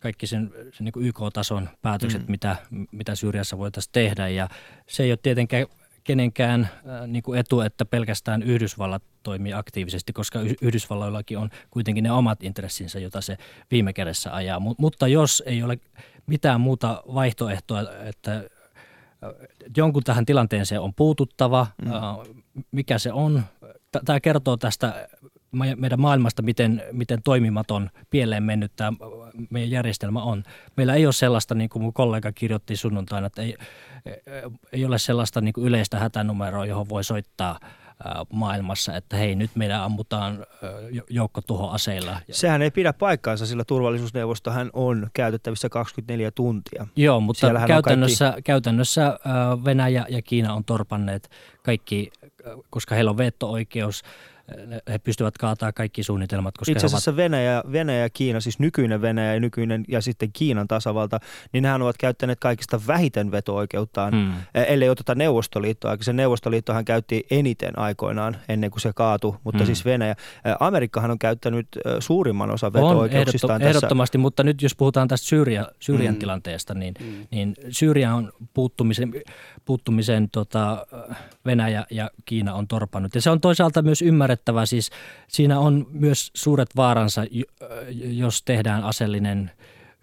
[0.00, 2.30] kaikki sen, sen niin YK-tason päätökset, mm.
[2.30, 2.56] mitä,
[2.92, 4.28] mitä Syyriassa voitaisiin tehdä.
[4.28, 4.48] Ja
[4.86, 5.66] se ei ole tietenkään
[6.04, 12.12] kenenkään äh, niin kuin etu, että pelkästään Yhdysvallat toimii aktiivisesti, koska Yhdysvalloillakin on kuitenkin ne
[12.12, 13.36] omat intressinsä, jota se
[13.70, 14.60] viime kädessä ajaa.
[14.78, 15.78] Mutta jos ei ole
[16.26, 18.44] mitään muuta vaihtoehtoa, että äh,
[19.76, 21.92] jonkun tähän tilanteeseen on puututtava, mm.
[21.92, 22.02] Äh,
[22.70, 23.42] mikä se on.
[24.04, 25.08] Tämä kertoo tästä
[25.76, 28.92] meidän maailmasta, miten, miten toimimaton, pieleen mennyt tämä
[29.50, 30.44] meidän järjestelmä on.
[30.76, 33.56] Meillä ei ole sellaista, niin kuin mun kollega kirjoitti sunnuntaina, että ei,
[34.72, 37.60] ei ole sellaista niin kuin yleistä hätänumeroa, johon voi soittaa
[38.32, 40.46] maailmassa, että hei nyt meidän ammutaan
[41.10, 42.20] joukkotuhoaseilla.
[42.30, 46.86] Sehän ei pidä paikkaansa, sillä turvallisuusneuvostohan on käytettävissä 24 tuntia.
[46.96, 48.42] Joo, mutta Siellähän käytännössä, kaikki...
[48.42, 49.18] käytännössä
[49.64, 51.30] Venäjä ja Kiina on torpanneet
[51.62, 52.10] kaikki,
[52.70, 54.02] koska heillä on veto-oikeus
[54.88, 56.58] he pystyvät kaataa kaikki suunnitelmat.
[56.58, 57.16] Koska Itse asiassa ovat...
[57.16, 61.20] Venäjä, Venäjä ja Kiina, siis nykyinen Venäjä ja nykyinen ja sitten Kiinan tasavalta,
[61.52, 64.32] niin nehän ovat käyttäneet kaikista vähiten veto-oikeuttaan, hmm.
[64.54, 65.96] ellei oteta Neuvostoliittoa.
[66.00, 69.66] Se Neuvostoliittohan käytti eniten aikoinaan ennen kuin se kaatui, mutta hmm.
[69.66, 70.14] siis Venäjä.
[70.60, 73.78] Amerikkahan on käyttänyt suurimman osan veto-oikeuksistaan on, ehdottom- tässä.
[73.78, 76.20] Ehdottomasti, mutta nyt jos puhutaan tästä Syyria, Syyrian hmm.
[76.20, 77.26] tilanteesta, niin, hmm.
[77.30, 79.12] niin Syyria on puuttumisen,
[79.64, 80.86] puuttumisen tota,
[81.46, 83.14] Venäjä ja Kiina on torpannut.
[83.14, 84.02] Ja se on toisaalta myös
[84.34, 84.90] ymmärrettävä, siis
[85.28, 87.24] siinä on myös suuret vaaransa,
[87.90, 89.50] jos tehdään aseellinen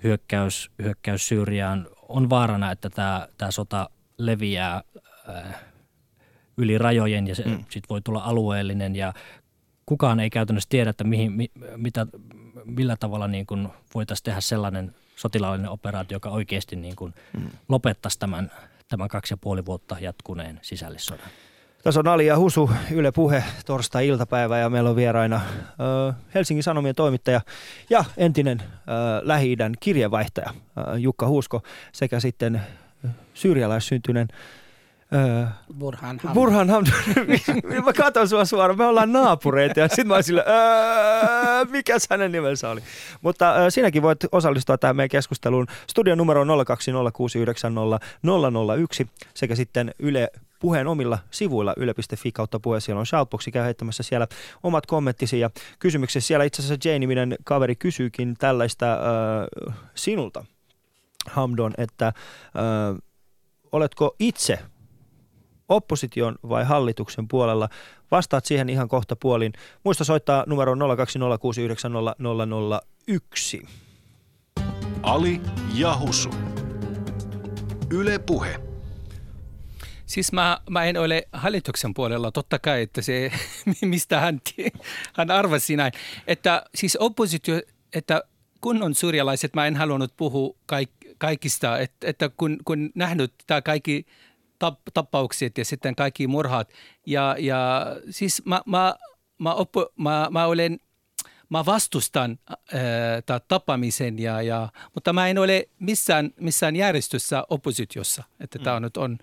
[0.04, 1.88] hyökkäys, hyökkäys Syyriaan.
[2.10, 4.84] On vaarana, että tämä, tämä sota leviää
[5.30, 5.64] äh,
[6.58, 7.66] yli rajojen ja se mm.
[7.70, 9.14] sit voi tulla alueellinen ja
[9.86, 12.08] kukaan ei käytännössä tiedä, että mihin, mi, mitä,
[12.66, 17.50] millä tavalla niin kuin voitaisiin tehdä sellainen sotilaallinen operaatio, joka oikeasti niin kuin mm.
[17.70, 18.52] lopettaisi tämän,
[18.88, 21.30] tämän kaksi ja puoli vuotta jatkuneen sisällissodan.
[21.84, 26.96] Tässä on Ali ja Husu, Yle Puhe, torstai-iltapäivä ja meillä on vieraina äh, Helsingin Sanomien
[26.96, 27.42] toimittaja
[27.90, 28.68] ja entinen äh,
[29.22, 32.62] Lähi-idän kirjeenvaihtaja äh, Jukka Huusko sekä sitten
[33.34, 34.28] syyrialaissyntyinen
[35.14, 35.46] Öö,
[35.80, 36.34] Burhan Hamdan.
[36.34, 36.94] Burhan Hamdan.
[37.86, 42.32] mä katson sua suoraan, me ollaan naapureita ja sitten mä oon sille, öö, mikä hänen
[42.32, 42.82] nimensä oli.
[43.22, 45.68] Mutta öö, sinäkin voit osallistua tähän meidän keskusteluun.
[45.88, 46.52] Studion numero on 020690001
[49.34, 52.80] sekä sitten Yle puheen omilla sivuilla yle.fi kautta puhe.
[52.80, 54.28] Siellä on shoutboxi, käy heittämässä siellä
[54.64, 56.24] omat kommenttisi ja kysymykset.
[56.24, 59.00] Siellä itse asiassa Jane-niminen kaveri kysyykin tällaista äh,
[59.96, 60.46] sinulta,
[61.30, 62.14] Hamdon, että äh,
[63.72, 64.60] oletko itse
[65.72, 67.70] opposition vai hallituksen puolella.
[68.12, 69.54] Vastaat siihen ihan kohta puolin.
[69.84, 70.80] Muista soittaa numero 020690001.
[75.04, 75.42] Ali
[75.74, 76.30] Jahusu.
[77.92, 78.60] Yle Puhe.
[80.06, 83.32] Siis mä, mä en ole hallituksen puolella, totta kai, että se,
[83.82, 84.42] mistä hän,
[85.18, 85.94] hän arvasi näin.
[86.28, 87.62] Että siis oppositio,
[87.94, 88.24] että
[88.62, 93.62] kun on syrjälaiset, mä en halunnut puhua kaik, kaikista, että, että kun, kun nähnyt tämä
[93.62, 94.06] kaikki
[94.94, 96.70] tappaukset ja sitten kaikki murhat.
[97.06, 98.96] Ja, ja siis mä, mä,
[99.38, 100.80] mä, oppo, mä, mä olen
[101.50, 108.24] mä vastustan ää, tappamisen, ja, ja, mutta mä en ole missään, missään järjestössä oppositiossa.
[108.40, 108.64] Että mm.
[108.64, 109.18] tämä on nyt on,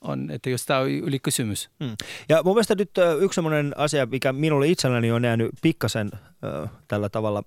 [0.00, 1.70] on, että jos tämä on yli kysymys.
[1.80, 1.96] Mm.
[2.28, 7.08] Ja mun mielestä nyt yksi sellainen asia, mikä minulle itselläni on jäänyt pikkasen äh, tällä
[7.08, 7.42] tavalla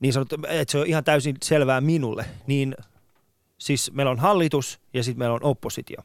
[0.00, 2.74] niin sanottu, että se on ihan täysin selvää minulle, niin–
[3.64, 5.98] siis meillä on hallitus ja sitten meillä on oppositio.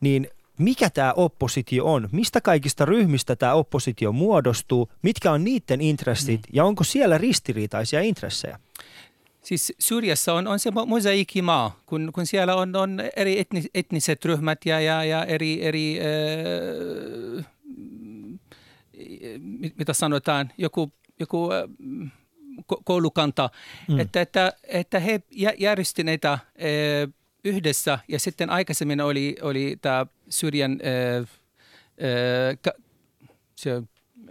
[0.00, 0.28] Niin
[0.58, 2.08] mikä tämä oppositio on?
[2.12, 4.90] Mistä kaikista ryhmistä tämä oppositio muodostuu?
[5.02, 6.50] Mitkä on niiden intressit mm.
[6.52, 8.60] ja onko siellä ristiriitaisia intressejä?
[9.42, 14.58] Siis Syyriassa on, on se mosaiikkimaa, kun, kun siellä on, on eri etnis, etniset ryhmät
[14.64, 17.46] ja, ja, ja eri, eri äh,
[19.78, 22.10] mitä sanotaan, joku, joku äh,
[22.84, 23.50] koulukanta,
[23.88, 24.00] mm.
[24.00, 25.20] että, että, että he
[25.58, 27.08] järjestineitä eh,
[27.44, 31.28] yhdessä ja sitten aikaisemmin oli, oli tämä Syyrian, eh,
[31.98, 32.74] eh,
[33.56, 33.82] se,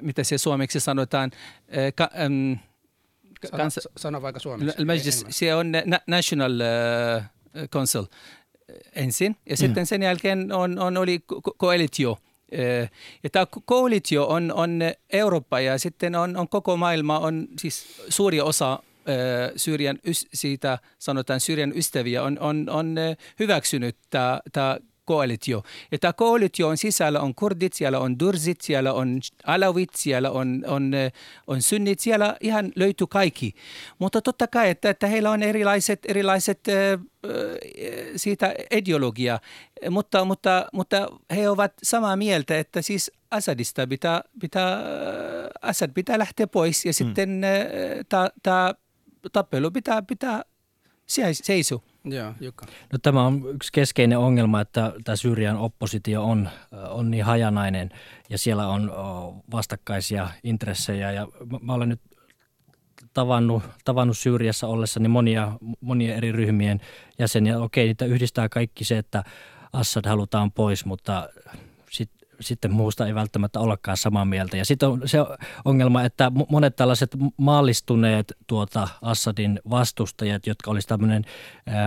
[0.01, 1.31] mitä se suomeksi sanotaan,
[1.95, 2.53] ka, ähm,
[3.57, 4.75] kans, sano, sano vaikka suomeksi.
[5.29, 5.71] se on
[6.07, 6.51] National
[7.71, 8.05] Council
[8.95, 9.88] ensin ja sitten mm.
[9.88, 11.19] sen jälkeen on, on oli
[11.57, 12.17] koalitio.
[12.21, 12.33] Ko-
[13.23, 14.79] ja tämä koalitio on, on
[15.13, 18.79] Eurooppa ja sitten on, on koko maailma, on siis suuri osa
[19.56, 19.99] Syyrian,
[20.34, 22.95] siitä sanotaan Syyrian ystäviä on, on, on
[23.39, 23.97] hyväksynyt
[24.51, 25.63] tämä koalitio.
[25.92, 30.92] Ja tämä koalition sisällä on kurdit, siellä on dursit, siellä on alawit, siellä on, on,
[31.48, 33.54] on sunnit, siellä ihan löytyy kaikki.
[34.00, 36.60] Mutta totta kai, että, että heillä on erilaiset, erilaiset
[38.16, 39.39] siitä ideologia,
[39.89, 44.80] mutta, mutta, mutta he ovat samaa mieltä, että siis Assadista pitää, pitää,
[45.62, 46.94] Assad pitää lähteä pois ja mm.
[46.94, 47.42] sitten
[48.44, 48.74] tämä
[49.32, 50.44] tappelu pitää, pitää
[51.32, 51.92] seisua.
[52.06, 52.66] Joo, Jukka.
[52.94, 56.50] No, tämä on yksi keskeinen ongelma, että tämä Syyrian oppositio on,
[56.89, 57.89] on niin hajanainen
[58.30, 58.92] ja siellä on
[59.52, 61.12] vastakkaisia intressejä.
[61.12, 61.28] Ja
[61.62, 62.02] mä olen nyt
[63.13, 66.82] tavannut, tavannut Syyriassa ollessani monia, monia eri ryhmien
[67.20, 67.60] jäseniä.
[67.60, 69.24] Okei, niitä yhdistää kaikki se, että
[69.74, 71.30] Assad halutaan pois, mutta
[72.43, 74.58] sitten muusta ei välttämättä olekaan samaa mieltä.
[74.58, 75.17] Ja sitten on se
[75.65, 81.23] ongelma, että monet tällaiset maallistuneet tuota Assadin vastustajat, jotka olisi tämmöinen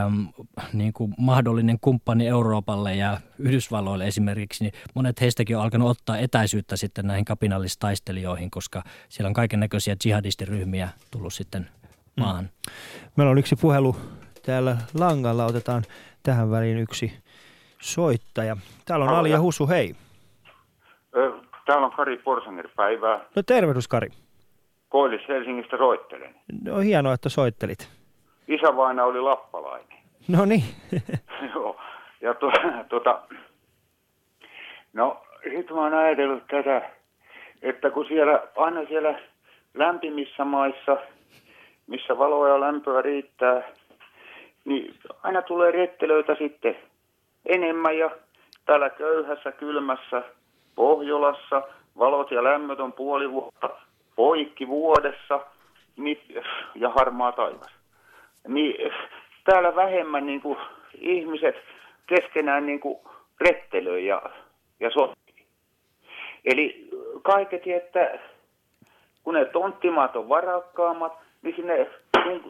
[0.07, 0.29] äm,
[0.73, 6.77] niin kuin mahdollinen kumppani Euroopalle ja Yhdysvalloille esimerkiksi, niin monet heistäkin on alkanut ottaa etäisyyttä
[6.77, 12.23] sitten näihin kapinallistaistelijoihin, koska siellä on kaiken näköisiä jihadistiryhmiä tullut sitten mm.
[12.23, 12.45] maahan.
[12.45, 12.73] Mm.
[13.17, 13.97] Meillä on yksi puhelu
[14.43, 15.85] täällä langalla, otetaan
[16.23, 17.13] tähän väliin yksi
[17.81, 18.57] soittaja.
[18.85, 19.97] Täällä on Ali ja Husu, hei.
[21.67, 23.21] Täällä on Kari Porsanger päivää.
[23.37, 24.09] No tervehdys Kari.
[24.89, 26.35] Koillis Helsingistä soittelen.
[26.65, 27.89] No hienoa, että soittelit.
[28.49, 29.99] Isävaina oli lappalainen.
[30.29, 30.65] No niin.
[31.55, 31.81] Joo.
[32.21, 32.53] Ja to,
[32.89, 33.21] tota,
[34.93, 36.91] no sit mä oon ajatellut tätä,
[37.63, 39.19] että kun siellä, aina siellä
[39.75, 40.97] lämpimissä maissa,
[41.87, 43.63] missä valoa ja lämpöä riittää,
[44.65, 46.77] niin aina tulee rettelöitä sitten
[47.47, 48.11] enemmän ja
[48.67, 50.23] täällä köyhässä, kylmässä
[50.77, 51.63] Pohjolassa
[51.99, 53.71] valot ja lämmöt on puoli vuotta
[54.17, 55.41] poikki vuodessa
[55.97, 56.19] niin,
[56.75, 57.77] ja harmaa taivas.
[58.49, 58.93] Niin
[59.45, 60.59] täällä vähemmän niin kuin,
[60.99, 61.57] ihmiset
[62.07, 62.99] keskenään niin kuin,
[63.41, 64.23] rettelöi ja,
[64.81, 65.47] ja sotii.
[66.45, 66.91] Eli
[67.23, 68.19] kaiketi, että
[69.23, 71.13] kun ne tonttimaat on varakkaammat,
[71.43, 71.91] niin sinne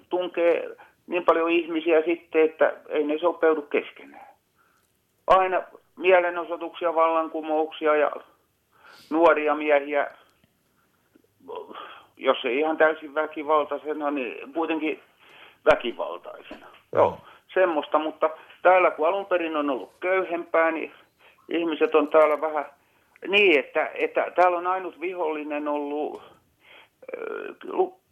[0.09, 4.27] tunkee niin paljon ihmisiä sitten, että ei ne sopeudu keskenään.
[5.27, 5.62] Aina
[5.97, 8.11] mielenosoituksia, vallankumouksia ja
[9.11, 10.11] nuoria miehiä,
[12.17, 15.01] jos ei ihan täysin väkivaltaisena, niin kuitenkin
[15.73, 16.67] väkivaltaisena.
[16.93, 17.19] Joo,
[17.55, 18.31] semmoista, mutta
[18.63, 20.93] täällä kun alun perin on ollut köyhempää, niin
[21.49, 22.67] ihmiset on täällä vähän
[23.29, 26.23] niin, että, että täällä on ainut vihollinen ollut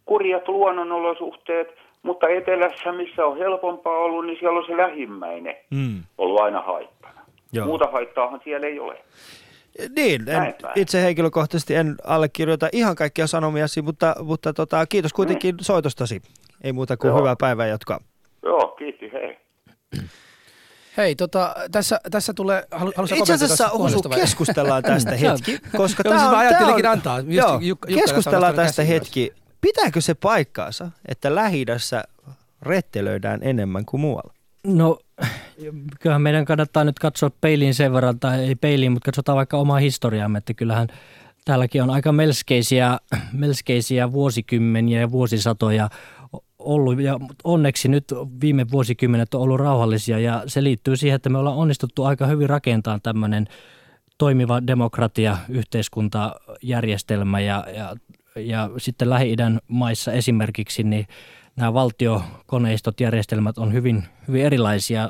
[0.05, 6.03] kurjat luonnonolosuhteet, mutta etelässä, missä on helpompaa ollut, niin siellä on se lähimmäinen mm.
[6.17, 7.24] ollut aina haittana.
[7.55, 7.65] Joo.
[7.65, 8.97] Muuta haittaahan siellä ei ole.
[9.95, 15.59] Niin, en, itse henkilökohtaisesti en allekirjoita ihan kaikkia sanomiasi, mutta, mutta tota, kiitos kuitenkin mm.
[15.61, 16.21] soitostasi.
[16.63, 17.19] Ei muuta kuin Joo.
[17.19, 17.99] hyvää päivää jatkaa.
[18.43, 19.37] Joo, kiitos, hei.
[20.97, 26.31] Hei, tota, tässä, tässä tulee, halu, Itse asiassa Osu, keskustellaan tästä hetki, koska tämä siis
[26.31, 27.19] on, ajattelinkin antaa.
[27.19, 29.33] Just joo, Jukka, keskustellaan tästä hetki.
[29.61, 31.65] Pitääkö se paikkaansa, että lähi
[32.61, 34.33] rettelöidään enemmän kuin muualla?
[34.63, 34.99] No
[35.99, 39.79] kyllähän meidän kannattaa nyt katsoa peiliin sen verran, tai ei peiliin, mutta katsotaan vaikka omaa
[39.79, 40.87] historiaamme, että kyllähän
[41.45, 42.99] täälläkin on aika melskeisiä,
[43.33, 45.89] melskeisiä vuosikymmeniä ja vuosisatoja
[46.59, 46.99] ollut.
[46.99, 48.05] Ja onneksi nyt
[48.41, 52.49] viime vuosikymmenet on ollut rauhallisia ja se liittyy siihen, että me ollaan onnistuttu aika hyvin
[52.49, 53.47] rakentamaan tämmöinen
[54.17, 57.39] toimiva demokratia, yhteiskuntajärjestelmä.
[57.39, 57.95] Ja, ja,
[58.35, 61.07] ja sitten Lähi-idän maissa esimerkiksi niin
[61.55, 65.09] nämä valtiokoneistot, järjestelmät on hyvin, hyvin erilaisia.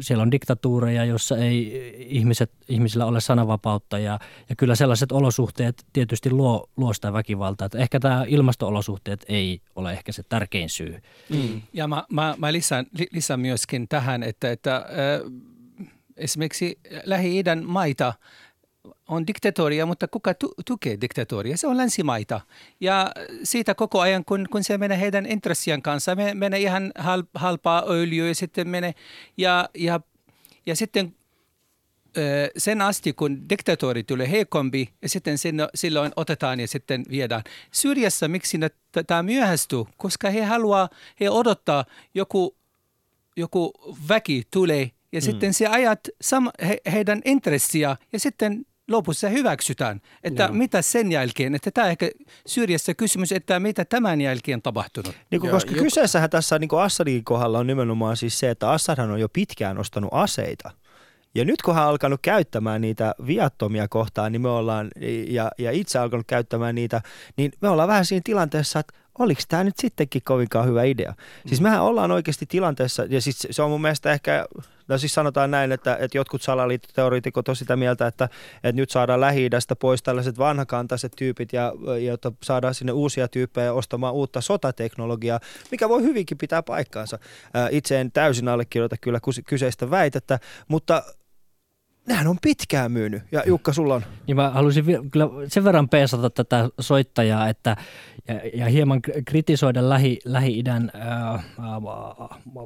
[0.00, 6.30] Siellä on diktatuureja, jossa ei ihmiset, ihmisillä ole sananvapautta ja, ja kyllä sellaiset olosuhteet tietysti
[6.30, 7.66] luo, luo sitä väkivaltaa.
[7.66, 11.02] Että ehkä tämä ilmastoolosuhteet ei ole ehkä se tärkein syy.
[11.28, 11.62] Mm.
[11.72, 14.84] Ja mä, mä, mä lisään, lisään myöskin tähän, että, että äh,
[16.16, 18.14] esimerkiksi Lähi-idän maita–
[19.08, 21.56] on diktatoria, mutta kuka tu- tukee diktatoria?
[21.56, 22.40] Se on länsimaita.
[22.80, 23.10] Ja
[23.42, 27.84] siitä koko ajan, kun, kun se menee heidän intressien kanssa, me, menee ihan hal, halpaa
[27.88, 28.94] öljyä ja sitten menee,
[29.36, 30.00] ja, ja,
[30.66, 31.14] ja sitten
[32.56, 37.42] sen asti, kun diktatori tulee heikompi, ja sitten sinne, silloin otetaan ja sitten viedään.
[37.72, 38.58] Syrjässä miksi
[39.06, 39.84] tämä myöhästyy?
[39.96, 40.88] Koska he haluaa,
[41.20, 42.56] he odottaa joku,
[43.36, 43.72] joku
[44.08, 45.22] väki tulee ja mm.
[45.22, 50.00] sitten se ajat sam, he, heidän intressiä ja sitten lopussa hyväksytään.
[50.24, 50.52] Että Joo.
[50.52, 52.10] mitä sen jälkeen, että tämä ehkä
[52.46, 55.14] syrjässä kysymys, että mitä tämän jälkeen tapahtunut.
[55.30, 55.84] Niin kuin, koska joku...
[55.84, 59.78] kyseessähän tässä niin kuin Assadin kohdalla on nimenomaan siis se, että Assadhan on jo pitkään
[59.78, 60.70] ostanut aseita.
[61.34, 64.90] Ja nyt kun hän on alkanut käyttämään niitä viattomia kohtaan, niin me ollaan,
[65.28, 67.00] ja, ja itse alkanut käyttämään niitä,
[67.36, 71.14] niin me ollaan vähän siinä tilanteessa, että oliko tämä nyt sittenkin kovinkaan hyvä idea.
[71.46, 71.62] Siis mm.
[71.62, 74.46] mehän ollaan oikeasti tilanteessa, ja siis se on mun mielestä ehkä
[74.88, 79.20] No siis sanotaan näin, että, että jotkut salaliittoteoriitikot on sitä mieltä, että, että nyt saadaan
[79.20, 81.72] lähi pois tällaiset vanhakantaiset tyypit ja
[82.04, 85.40] jotta saadaan sinne uusia tyyppejä ostamaan uutta sotateknologiaa,
[85.70, 87.18] mikä voi hyvinkin pitää paikkaansa.
[87.70, 90.38] Itse en täysin allekirjoita kyllä kyseistä väitettä,
[90.68, 91.02] mutta
[92.08, 93.22] nehän on pitkään myynyt.
[93.32, 94.02] Ja Jukka, sulla on?
[94.26, 97.76] Niin mä haluaisin kyllä sen verran peesata tätä soittajaa, että
[98.28, 101.42] ja, ja hieman kritisoida Lähi, Lähi-idän ää,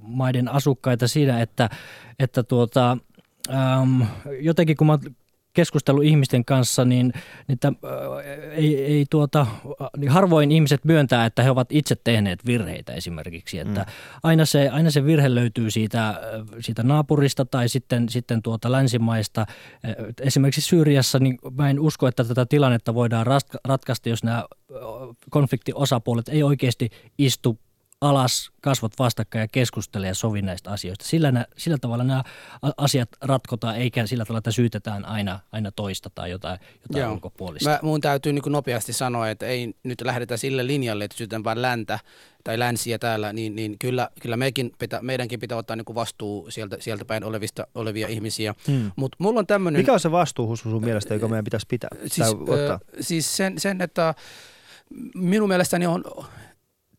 [0.02, 1.70] maiden asukkaita siinä, että,
[2.18, 2.96] että tuota,
[3.50, 4.06] äm,
[4.40, 4.98] jotenkin kun mä
[5.52, 7.12] keskustellut ihmisten kanssa, niin,
[7.48, 9.46] niin että, äh, ei, ei tuota,
[9.96, 13.58] niin harvoin ihmiset myöntää, että he ovat itse tehneet virheitä esimerkiksi.
[13.58, 13.86] Että mm.
[14.22, 16.20] aina, se, aina se virhe löytyy siitä,
[16.60, 19.46] siitä naapurista tai sitten, sitten tuota länsimaista.
[20.20, 23.26] Esimerkiksi Syyriassa niin mä en usko, että tätä tilannetta voidaan
[23.64, 24.44] ratkaista, jos nämä
[25.30, 27.58] konfliktiosapuolet ei oikeasti istu
[28.02, 31.04] alas, kasvot vastakkain ja keskustele ja sovi näistä asioista.
[31.04, 32.22] Sillä, nä, sillä tavalla nämä
[32.76, 37.12] asiat ratkotaan, eikä sillä tavalla, että syytetään aina, aina toista tai jotain, jotain Joo.
[37.12, 37.70] ulkopuolista.
[37.70, 41.62] Mä, mun täytyy niin nopeasti sanoa, että ei nyt lähdetä sille linjalle, että syytetään vain
[41.62, 41.98] läntä
[42.44, 46.76] tai länsiä täällä, niin, niin kyllä, kyllä mekin pitä, meidänkin pitää ottaa niin vastuu sieltä,
[46.80, 48.54] sieltä päin olevista, olevia ihmisiä.
[48.66, 48.90] Hmm.
[48.96, 51.90] Mut mulla on tämmönen, Mikä on se vastuu sun mielestä, joka meidän pitäisi pitää?
[52.06, 52.80] Siis, ottaa?
[53.00, 54.14] siis sen, sen, että
[55.14, 56.04] minun mielestäni on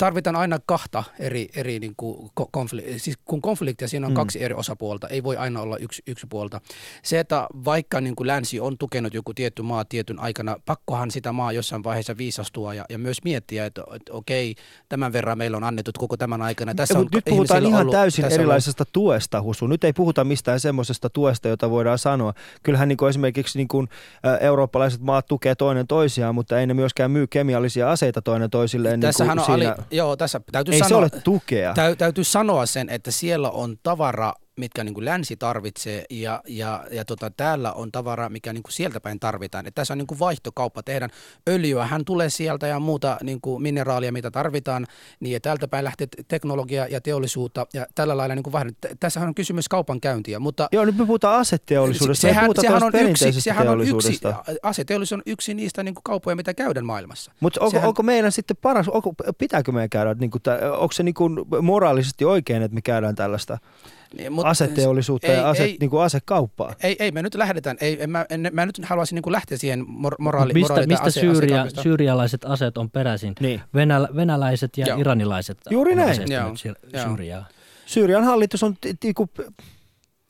[0.04, 3.00] tarvitaan aina kahta eri, eri niin kuin konfliktia.
[3.00, 4.16] Siis kun konfliktia siinä on mm.
[4.16, 6.62] kaksi eri osapuolta, ei voi aina olla yksi, yksi puolta.
[7.04, 11.32] Se, että vaikka niin kuin länsi on tukenut joku tietty maa tietyn aikana, pakkohan sitä
[11.32, 14.56] maa jossain vaiheessa viisastua ja, ja myös miettiä, että, että okei,
[14.90, 16.76] tämän verran meillä on annettu koko tämän aikana.
[16.76, 18.92] Tässä on nyt puhutaan ihan ollut, täysin erilaisesta on...
[18.94, 19.68] tuesta, Husu.
[19.68, 22.34] Nyt ei puhuta mistään semmoisesta tuesta, jota voidaan sanoa.
[22.64, 23.90] Kyllähän niin kuin esimerkiksi niin kuin,
[24.26, 29.00] ä, eurooppalaiset maat tukee toinen toisiaan, mutta ei ne myöskään myy kemiallisia aseita toinen toisilleen.
[29.00, 29.76] Tässähän niin kuin on siinä...
[29.78, 31.74] Ali, joo, tässä täytyy Ei sanoa, se ole tukea.
[31.74, 36.84] Täy, täytyy sanoa sen, että siellä on tavara mitkä niin kuin länsi tarvitsee ja, ja,
[36.92, 39.68] ja tota, täällä on tavara, mikä niin kuin sieltä päin tarvitaan.
[39.68, 40.84] Et tässä on niin kuin vaihtokauppa.
[40.84, 41.12] Tehdään
[41.50, 44.88] öljyä, hän tulee sieltä ja muuta niin kuin mineraalia, mitä tarvitaan.
[45.20, 48.54] Niin ja täältä päin lähtee teknologia ja teollisuutta ja tällä lailla niin kuin
[49.00, 50.40] Tässä on kysymys kaupankäyntiä.
[50.40, 52.22] Mutta, Joo, nyt me puhutaan aseteollisuudesta.
[52.22, 54.22] Sehän, sehän, on yksi, sehän on yksi,
[54.64, 57.32] aseteollisuus on yksi niistä niin kuin kaupoja, mitä käydään maailmassa.
[57.40, 60.42] Mutta onko, sehän, onko meidän sitten paras, onko, pitääkö meidän käydä, niin kuin,
[60.72, 63.58] onko se niin kuin moraalisesti oikein, että me käydään tällaista?
[64.18, 66.76] Niin, mut, aseteollisuutta ei, ja ase, ei, niin kuin asekauppaa.
[66.84, 67.78] Ei, ei, me nyt lähdetään.
[67.82, 70.88] Ei, en, mä, en, mä nyt haluaisin niin kuin lähteä siihen mor, moraali, mistä, moraali
[70.88, 73.34] mistä ase, syyria, syyrialaiset aseet on peräisin?
[73.40, 73.62] Niin.
[73.74, 75.00] Venäl, venäläiset ja Joo.
[75.00, 76.32] iranilaiset Juuri näin.
[76.32, 76.56] Joo.
[77.04, 77.46] Syyriaa.
[77.86, 79.04] Syyrian hallitus on t- t-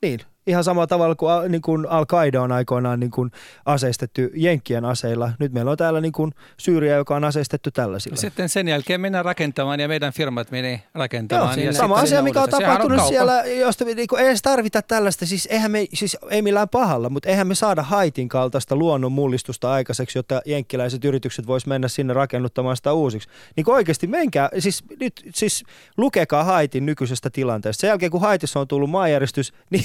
[0.02, 3.30] niin, Ihan samalla tavalla kuin, niin kuin Al-Qaida on aikoinaan niin kuin
[3.66, 5.32] aseistettu Jenkkien aseilla.
[5.38, 8.16] Nyt meillä on täällä niin kuin Syyriä, joka on aseistettu tällaisilla.
[8.16, 11.58] Sitten sen jälkeen mennään rakentamaan ja meidän firmat menee rakentamaan.
[11.58, 14.82] Joo, ja sama asia, mikä on tapahtunut on siellä, josta niin kuin, ei edes tarvita
[14.82, 15.26] tällaista.
[15.26, 19.72] Siis, eihän me, siis ei millään pahalla, mutta eihän me saada Haitin kaltaista luonnon mullistusta
[19.72, 23.28] aikaiseksi, jotta jenkkiläiset yritykset vois mennä sinne rakennuttamaan sitä uusiksi.
[23.56, 25.64] Niin oikeasti menkää, siis, nyt, siis
[25.96, 27.80] lukekaa Haitin nykyisestä tilanteesta.
[27.80, 29.84] Sen jälkeen kun Haitissa on tullut maanjäristys, niin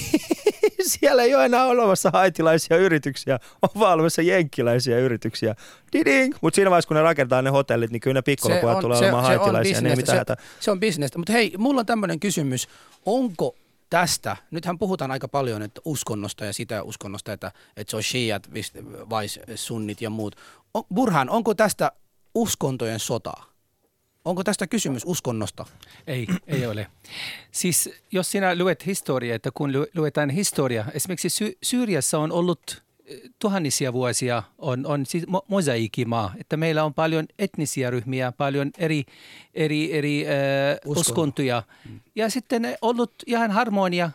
[0.99, 5.55] siellä ei ole enää olemassa haitilaisia yrityksiä, on vaan olemassa jenkkiläisiä yrityksiä.
[5.93, 6.35] Diding!
[6.41, 9.25] Mutta siinä vaiheessa, kun ne rakentaa ne hotellit, niin kyllä ne pikkulopujat tulee se, olemaan
[9.25, 9.77] se haitilaisia.
[9.77, 11.17] On niin se, se on bisnestä.
[11.17, 12.67] Mutta hei, mulla on tämmöinen kysymys.
[13.05, 13.55] Onko
[13.89, 18.49] tästä, nythän puhutaan aika paljon että uskonnosta ja sitä uskonnosta, että, että se on shiat,
[19.09, 20.35] vai sunnit ja muut.
[20.93, 21.91] Burhan, onko tästä
[22.35, 23.48] uskontojen sotaa?
[24.29, 25.65] Onko tästä kysymys uskonnosta?
[26.07, 26.87] Ei, ei ole.
[27.51, 33.19] Siis jos sinä luet historiaa, että kun luetaan historia, esimerkiksi Sy- Syyriassa on ollut eh,
[33.39, 39.03] tuhannisia vuosia on, on siis mo- mosaikimaa, että meillä on paljon etnisiä ryhmiä, paljon eri,
[39.53, 40.33] eri, eri äh,
[40.85, 41.63] uskontoja.
[41.89, 41.99] Mm.
[42.15, 44.11] Ja sitten ollut ihan harmonia,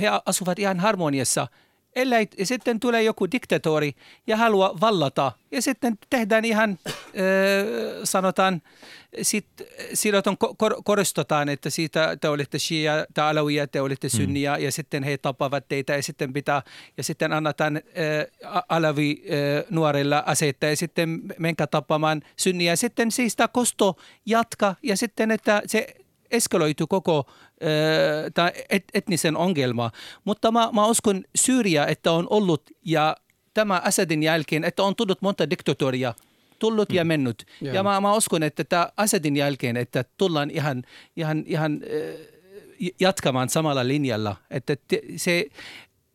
[0.00, 1.48] he asuvat ihan harmoniassa–
[1.98, 3.92] ellei, ja sitten tulee joku diktatori
[4.26, 5.32] ja haluaa vallata.
[5.50, 6.94] Ja sitten tehdään ihan, äh,
[8.04, 8.62] sanotaan,
[9.22, 9.46] sit,
[9.94, 10.22] silloin
[10.56, 14.62] kor, korostetaan, että siitä te olette shia, te alawia, te olette sunnia, mm.
[14.62, 16.62] ja sitten he tapavat teitä, ja sitten pitää,
[16.96, 23.10] ja sitten annetaan äh, alavi äh, nuorilla aseita, ja sitten menkää tapaamaan sunnia, ja sitten
[23.10, 23.96] siis tämä kosto
[24.26, 25.94] jatka, ja sitten, että se
[26.30, 27.24] eskaloitu koko
[28.38, 29.90] äh, et, etnisen ongelma.
[30.24, 33.16] Mutta mä, mä uskon Syyriä, että on ollut ja
[33.54, 36.14] tämä Asadin jälkeen, että on tullut monta diktatoria
[36.58, 36.96] tullut mm.
[36.96, 37.46] ja mennyt.
[37.62, 37.74] Yeah.
[37.74, 40.82] Ja mä, mä uskon, että tämä Asadin jälkeen, että tullaan ihan,
[41.16, 42.38] ihan, ihan äh,
[43.00, 44.36] jatkamaan samalla linjalla.
[44.50, 44.76] Että
[45.16, 45.46] se,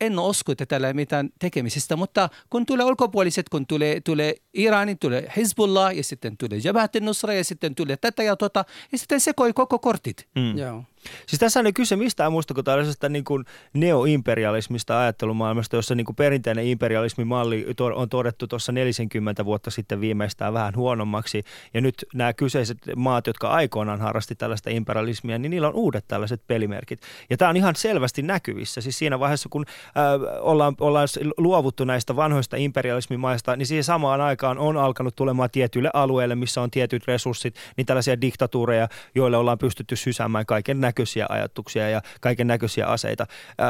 [0.02, 5.00] en usko, että tällä ei mitään tekemisestä, mutta kun tulee ulkopuoliset, kun tulee, tulee Iranin,
[5.00, 9.20] tulee Hezbollah ja sitten tulee Jabhat nusra ja sitten tulee tätä ja tota, ja sitten
[9.20, 10.28] sekoi koko kortit.
[10.36, 10.58] Mm.
[10.58, 10.84] Joo.
[11.28, 16.16] Siis tässä on kyse mistään muusta kuin tällaisesta niin kuin neoimperialismista ajattelumaailmasta, jossa niin kuin
[16.16, 21.44] perinteinen imperialismimalli on todettu tuossa 40 vuotta sitten viimeistään vähän huonommaksi.
[21.74, 26.42] Ja nyt nämä kyseiset maat, jotka aikoinaan harrasti tällaista imperialismia, niin niillä on uudet tällaiset
[26.48, 27.02] pelimerkit.
[27.30, 28.82] Ja tämä on ihan selvästi näkyvissä.
[28.82, 29.94] Siis siinä vaiheessa, kun äh,
[30.42, 36.36] ollaan, ollaan luovuttu näistä vanhoista imperialismimaista, niin siihen samaan aikaan on alkanut tulemaan tietyille alueille,
[36.36, 40.93] missä on tietyt resurssit, niin tällaisia diktatuureja, joille ollaan pystytty sysäämään kaiken näköisiä
[41.30, 43.26] ajatuksia ja kaiken näköisiä aseita.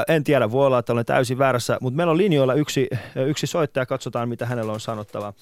[0.08, 3.86] En tiedä, voi olla, että olen täysin väärässä, mutta meillä on linjoilla yksi, yksi soittaja,
[3.86, 5.34] katsotaan mitä hänellä on sanottavaa.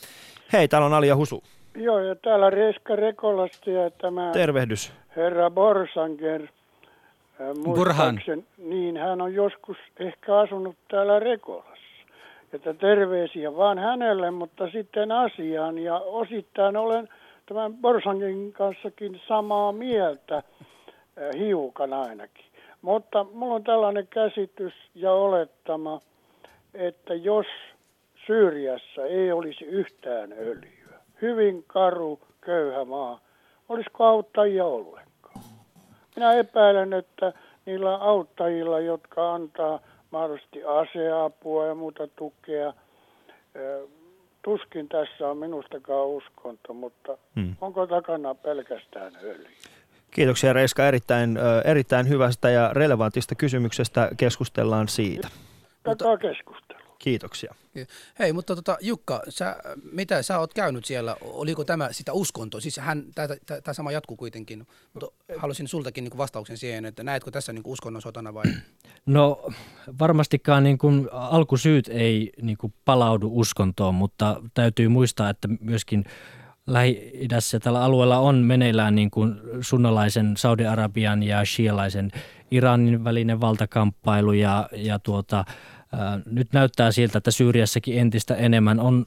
[0.53, 1.43] Hei, täällä on Alia Husu.
[1.75, 4.31] Joo, ja täällä Reska Rekolasta ja tämä...
[4.33, 4.93] Tervehdys.
[5.15, 6.47] Herra Borsanger.
[7.63, 8.21] Burhan.
[8.57, 11.71] Niin, hän on joskus ehkä asunut täällä Rekolassa.
[12.53, 15.77] Että terveisiä vaan hänelle, mutta sitten asiaan.
[15.77, 17.09] Ja osittain olen
[17.45, 20.43] tämän Borsangin kanssakin samaa mieltä
[21.37, 22.45] hiukan ainakin.
[22.81, 26.01] Mutta mulla on tällainen käsitys ja olettama,
[26.73, 27.45] että jos
[28.25, 33.19] Syyriassa ei olisi yhtään öljyä, hyvin karu, köyhä maa,
[33.69, 35.45] olisiko auttajia ollenkaan?
[36.15, 37.33] Minä epäilen, että
[37.65, 39.79] niillä auttajilla, jotka antaa
[40.11, 42.73] mahdollisesti aseapua ja muuta tukea,
[44.41, 47.55] tuskin tässä on minustakaan uskonto, mutta hmm.
[47.61, 49.55] onko takana pelkästään öljy?
[50.11, 54.09] Kiitoksia Reiska erittäin, erittäin hyvästä ja relevantista kysymyksestä.
[54.17, 55.27] Keskustellaan siitä.
[55.83, 56.81] Tätä keskustelua.
[56.99, 57.55] Kiitoksia.
[58.19, 59.55] Hei, mutta tota, Jukka, sä,
[59.91, 61.15] mitä sä oot käynyt siellä?
[61.21, 62.61] Oliko tämä sitä uskontoa?
[62.61, 63.03] Siis hän,
[63.63, 65.07] tämä sama jatkuu kuitenkin, mutta
[65.37, 68.43] halusin sultakin niin vastauksen siihen, että näetkö tässä niin uskonnon sotana vai?
[69.05, 69.49] No
[69.99, 76.05] varmastikaan niin kuin alkusyyt ei niin kuin palaudu uskontoon, mutta täytyy muistaa, että myöskin
[76.67, 82.11] Lähi-idässä tällä alueella on meneillään niin kuin sunnalaisen Saudi-Arabian ja shialaisen
[82.51, 85.45] Iranin välinen valtakamppailu ja, ja tuota,
[86.25, 89.05] nyt näyttää siltä, että Syyriassakin entistä enemmän on,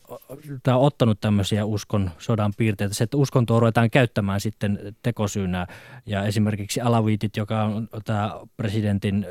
[0.67, 2.95] on ottanut tämmöisiä uskon sodan piirteitä.
[2.95, 5.67] Se, että uskontoa ruvetaan käyttämään sitten tekosyynä.
[6.07, 9.27] Ja esimerkiksi alaviitit, joka on tämä presidentin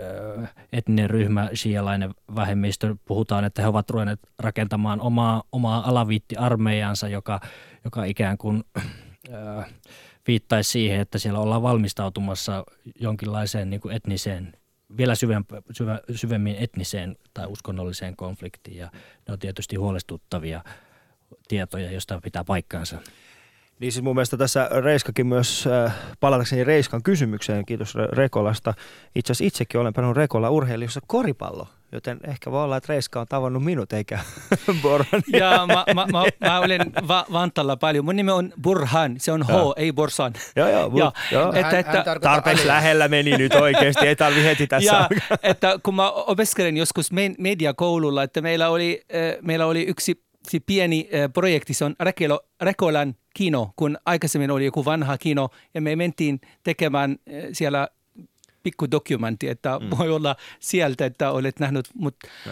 [0.73, 7.39] etninen ryhmä, shialainen vähemmistö, puhutaan, että he ovat ruvenneet rakentamaan omaa, omaa alaviittiarmeijansa, joka,
[7.85, 8.63] joka ikään kuin
[10.27, 12.63] viittaisi siihen, että siellä ollaan valmistautumassa
[12.99, 14.53] jonkinlaiseen niin kuin etniseen
[14.97, 15.13] vielä
[16.15, 18.89] syvemmin etniseen tai uskonnolliseen konfliktiin ja
[19.27, 20.63] ne on tietysti huolestuttavia
[21.47, 22.99] tietoja, joista pitää paikkaansa.
[23.79, 28.73] Niin siis mun mielestä tässä Reiskakin myös, äh, palatakseni Reiskan kysymykseen, kiitos Rekolasta.
[29.15, 33.27] Itse asiassa itsekin olen pelannut Rekolla urheilijossa koripallo, joten ehkä voi olla, että Reiska on
[33.27, 34.19] tavannut minut eikä
[34.81, 35.21] Borhan.
[35.33, 38.05] Ja mä, mä, mä, mä olen va- Vantalla paljon.
[38.05, 39.57] Mun nimi on Burhan, se on H, ja.
[39.75, 40.33] ei Borsan.
[40.55, 40.91] Joo, joo.
[40.95, 41.53] ja, joo.
[41.53, 44.95] Että, että, hän tarpeeksi lähellä meni nyt oikeasti, ei tarvi heti tässä.
[44.95, 45.09] Ja,
[45.43, 50.23] että kun mä opiskelen joskus mediakoululla, että meillä oli, äh, meillä oli yksi
[50.65, 55.81] pieni äh, projekti, se on Rekelo, Rekolan kino, kun aikaisemmin oli joku vanha kino ja
[55.81, 57.87] me mentiin tekemään eh, siellä
[58.63, 59.97] pikku dokumentti, että mm.
[59.97, 62.51] voi olla sieltä, että olet nähnyt mut no.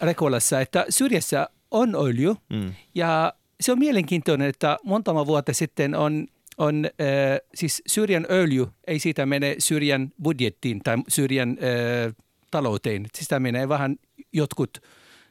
[0.00, 2.74] Rekolassa, että Syrjässä on öljy mm.
[2.94, 6.26] ja se on mielenkiintoinen, että montama vuotta sitten on,
[6.58, 12.14] on äh, siis Syyrian öljy, ei siitä mene Syyrian budjettiin tai Syyrian äh,
[12.50, 13.06] talouteen.
[13.14, 13.96] Sitä menee vähän
[14.32, 14.78] jotkut,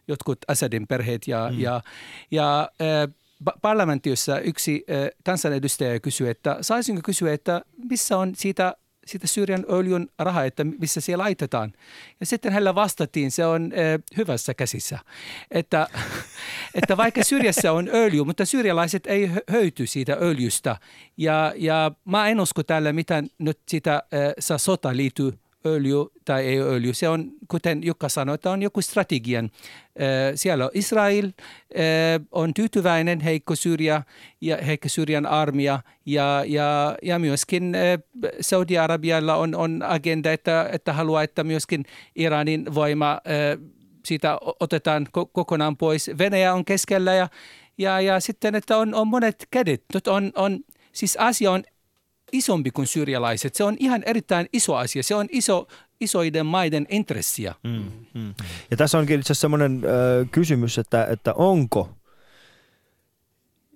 [0.08, 1.60] jotkut Assadin perheet ja, mm.
[1.60, 1.82] ja,
[2.32, 3.14] ja äh,
[3.62, 4.86] parlamentissa yksi
[5.24, 11.02] kansanedustaja kysyi, että saisinko kysyä, että missä on siitä siitä Syyrian öljyn raha, että missä
[11.02, 11.74] se laitetaan.
[12.20, 15.00] Ja sitten hänellä vastattiin, se on äh, hyvässä käsissä.
[15.52, 15.88] Että,
[16.82, 20.78] että vaikka Syyriassa on öljy, mutta syyrialaiset ei höyty siitä öljystä.
[21.18, 26.60] Ja, ja mä en usko täällä, mitä nyt sitä äh, sota liittyy öljy tai ei
[26.60, 26.94] öljy.
[26.94, 29.50] Se on, kuten Jukka sanoi, että on joku strategian.
[30.36, 31.32] Siellä on Israel,
[32.32, 34.02] on tyytyväinen heikko Syyria
[34.42, 37.78] ja heikko Syyrian armia ja, ja, ja myöskin
[38.42, 41.86] Saudi-Arabialla on, on agenda, että, että haluaa, että myöskin
[42.16, 43.22] Iranin voima
[44.06, 46.12] siitä otetaan kokonaan pois.
[46.18, 47.28] Venäjä on keskellä ja,
[47.78, 49.84] ja, ja sitten, että on, on monet kädet.
[49.94, 50.60] Nyt on, on,
[50.92, 51.64] siis asia on
[52.34, 53.56] isompi kuin syyrialaiset.
[53.56, 55.04] Se on ihan erittäin iso asia.
[55.04, 55.68] Se on iso,
[56.02, 57.56] isoiden maiden intressiä.
[57.64, 58.34] Mm, mm.
[58.72, 61.90] Ja tässä onkin itse asiassa semmoinen äh, kysymys, että, että onko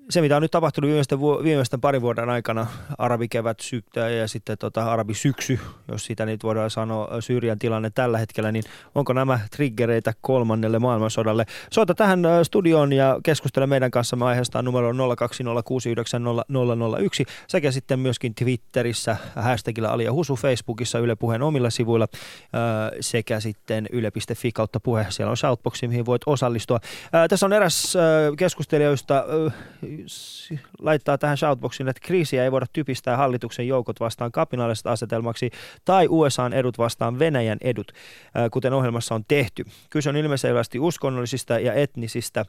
[0.09, 4.91] se, mitä on nyt tapahtunut viimeisten, viimeisten parin vuoden aikana, arabikevät syktä ja sitten tota,
[4.91, 8.63] arabisyksy, jos sitä nyt voidaan sanoa Syyrian tilanne tällä hetkellä, niin
[8.95, 11.45] onko nämä triggereitä kolmannelle maailmansodalle?
[11.71, 14.95] Soita tähän studioon ja keskustele meidän kanssa aiheesta numero 020690001
[17.47, 22.07] sekä sitten myöskin Twitterissä hashtagilla Alia Husu, Facebookissa Yle Puheen omilla sivuilla
[23.01, 25.05] sekä sitten yle.fi kautta puhe.
[25.09, 26.79] Siellä on shoutboxi, mihin voit osallistua.
[27.29, 27.97] Tässä on eräs
[28.37, 29.23] keskustelijoista
[30.79, 35.51] laittaa tähän shoutboxiin, että kriisiä ei voida typistää hallituksen joukot vastaan kapinallisesta asetelmaksi
[35.85, 37.91] tai USAn edut vastaan Venäjän edut,
[38.51, 39.65] kuten ohjelmassa on tehty.
[39.89, 42.45] Kyse on ilmeisesti uskonnollisista ja etnisistä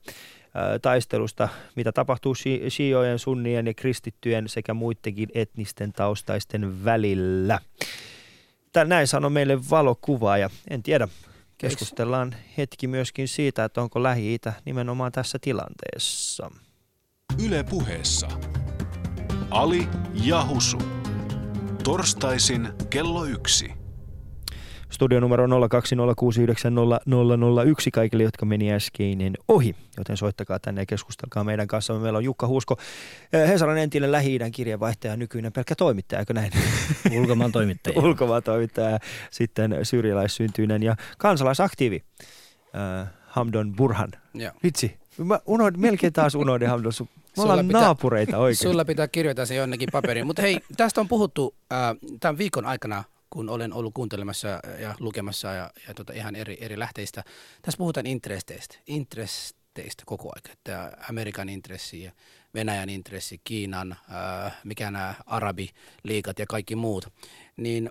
[0.82, 2.34] taistelusta, mitä tapahtuu
[2.68, 7.58] shiojen, sunnien ja kristittyjen sekä muidenkin etnisten taustaisten välillä.
[8.84, 10.50] Näin sanoi meille valokuvaaja.
[10.70, 11.08] En tiedä,
[11.58, 16.50] keskustellaan hetki myöskin siitä, että onko Lähi-Itä nimenomaan tässä tilanteessa.
[17.46, 18.28] Yle puheessa.
[19.50, 19.88] Ali
[20.24, 20.78] Jahusu.
[21.84, 23.72] Torstaisin kello yksi.
[24.90, 25.50] Studio numero 02069001
[27.92, 31.94] kaikille, jotka meni äskeinen ohi, joten soittakaa tänne ja keskustelkaa meidän kanssa.
[31.94, 32.76] Meillä on Jukka Huusko,
[33.32, 36.52] eh, Hesaran entinen Lähi-idän kirjeenvaihtaja, nykyinen pelkkä toimittaja, eikö näin?
[37.18, 38.00] Ulkomaan toimittaja.
[38.04, 38.98] Ulkomaan toimittaja,
[39.30, 44.10] sitten syyrialaissyntyinen ja kansalaisaktiivi uh, Hamdon Burhan.
[44.34, 44.52] Joo.
[44.62, 46.92] Vitsi, mä unohdin, melkein taas unohdin Hamdon.
[47.38, 48.70] Me ollaan pitää, naapureita oikein.
[48.70, 50.26] Sulla pitää kirjoittaa se jonnekin paperiin.
[50.26, 51.78] Mutta hei, tästä on puhuttu äh,
[52.20, 56.78] tämän viikon aikana kun olen ollut kuuntelemassa ja lukemassa ja, ja tota ihan eri, eri
[56.78, 57.24] lähteistä.
[57.62, 62.12] Tässä puhutaan intresteistä, intresteistä koko ajan, että Amerikan intressi ja
[62.54, 67.12] Venäjän intressi, Kiinan, äh, mikä nämä arabiliikat ja kaikki muut.
[67.56, 67.90] Niin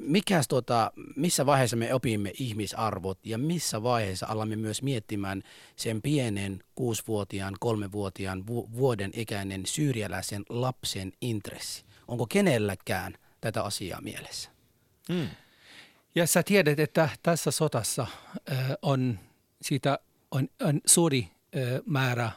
[0.00, 5.42] mikäs tota, missä vaiheessa me opimme ihmisarvot ja missä vaiheessa alamme myös miettimään
[5.76, 11.84] sen pienen kuusivuotiaan, kolmevuotiaan, vu- vuoden ikäinen syyrialaisen lapsen intressi?
[12.08, 14.50] Onko kenelläkään– tätä asiaa mielessä.
[15.08, 15.28] Mm.
[16.14, 18.06] Ja sä tiedät, että tässä sotassa
[18.52, 19.18] äh, on,
[19.62, 19.98] siitä
[20.30, 22.30] on, on suuri äh, määrä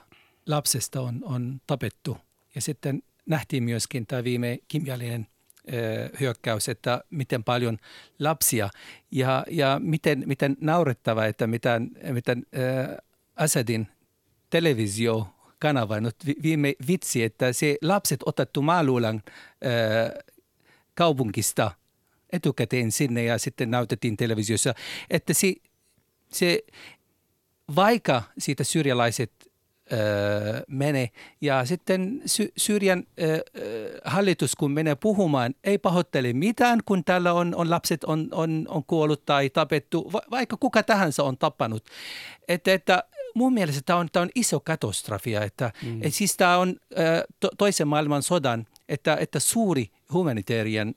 [0.46, 2.18] lapsesta on, on tapettu.
[2.56, 5.31] Ja sitten nähtiin myöskin tämä viime kimiallinen äh,
[6.20, 7.78] hyökkäys, että miten paljon
[8.20, 8.70] lapsia.
[9.12, 12.98] Ja, ja miten, miten naurettava, että miten, miten äh,
[13.36, 13.88] Asadin
[14.50, 15.28] televisio
[15.60, 20.24] kanava nyt viime vitsi, että se lapset otettu maaluulan äh,
[20.96, 21.72] kaupungista
[22.32, 24.74] etukäteen sinne ja sitten näytettiin televisiossa,
[25.10, 25.54] että se,
[26.32, 26.60] se
[27.76, 29.32] vaikka siitä syrjälaiset
[29.94, 31.10] öö, menee
[31.42, 33.40] ja sitten Sy- Syyrian öö,
[34.06, 38.84] hallitus, kun menee puhumaan, ei pahoittele mitään, kun täällä on, on lapset on, on, on
[38.84, 41.86] kuollut tai tapettu, va- vaikka kuka tahansa on tappanut.
[42.48, 43.04] Että, että
[43.36, 46.00] mun mielestä tämä on, tämä on iso katastrofia, että mm.
[46.04, 50.96] et siis tämä on ö, to, toisen maailman sodan, että, että suuri humanitaarien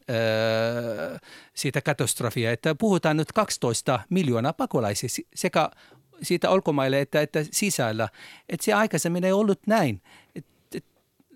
[1.54, 5.70] siitä katastrofia, että puhutaan nyt 12 miljoonaa pakolaisia sekä
[6.22, 8.08] siitä ulkomaille että, että sisällä.
[8.48, 10.02] Että se aikaisemmin ei ollut näin.
[10.34, 10.84] Et, et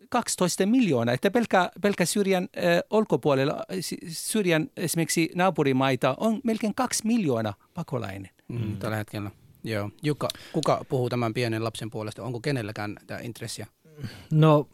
[0.09, 3.65] 12 miljoonaa, että pelkä, pelkä Syyrian äh, ulkopuolella,
[4.09, 8.31] Syyrian esimerkiksi naapurimaita on melkein kaksi miljoonaa pakolainen.
[8.49, 9.31] Mm, tällä hetkellä.
[9.65, 9.91] Joo.
[10.03, 12.23] Jukka, kuka puhuu tämän pienen lapsen puolesta?
[12.23, 13.67] Onko kenelläkään tämä intressiä?
[14.33, 14.69] No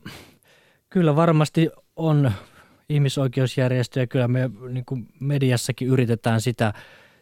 [0.90, 2.32] kyllä varmasti on
[2.88, 4.06] ihmisoikeusjärjestöjä.
[4.06, 6.72] Kyllä me niin kuin mediassakin yritetään sitä,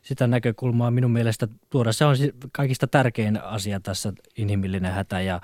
[0.03, 1.92] sitä näkökulmaa minun mielestä tuoda.
[1.92, 2.16] Se on
[2.53, 5.40] kaikista tärkein asia tässä, inhimillinen hätä ja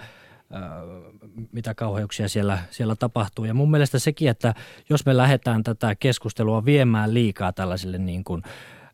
[1.52, 3.44] mitä kauheuksia siellä, siellä tapahtuu.
[3.44, 4.54] Ja mun mielestä sekin, että
[4.90, 8.42] jos me lähdetään tätä keskustelua viemään liikaa tällaisille niin kuin,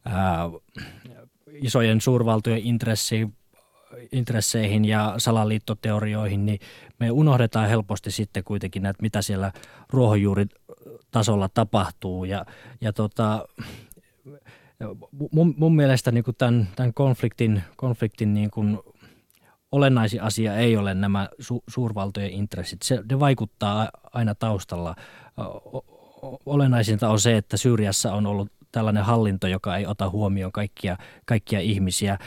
[0.05, 0.51] ää,
[1.53, 3.35] isojen suurvaltojen intressiin,
[4.13, 6.59] intresseihin ja salaliittoteorioihin, niin
[7.01, 9.53] me unohdetaan helposti sitten kuitenkin näitä, mitä siellä
[9.91, 12.25] ruohonjuuritasolla tapahtuu.
[12.25, 12.47] Ja,
[12.81, 13.49] ja tota,
[15.33, 18.79] mun, mun mielestä niin kuin tämän, tämän konfliktin, konfliktin niin kuin
[19.73, 22.83] olennaisin asia ei ole nämä su, suurvaltojen intressit.
[22.83, 24.97] Se, ne vaikuttaa aina taustalla.
[26.47, 31.61] Olennaisinta on se, että Syyriassa on ollut tällainen hallinto, joka ei ota huomioon kaikkia, kaikkia
[31.61, 32.19] ihmisiä.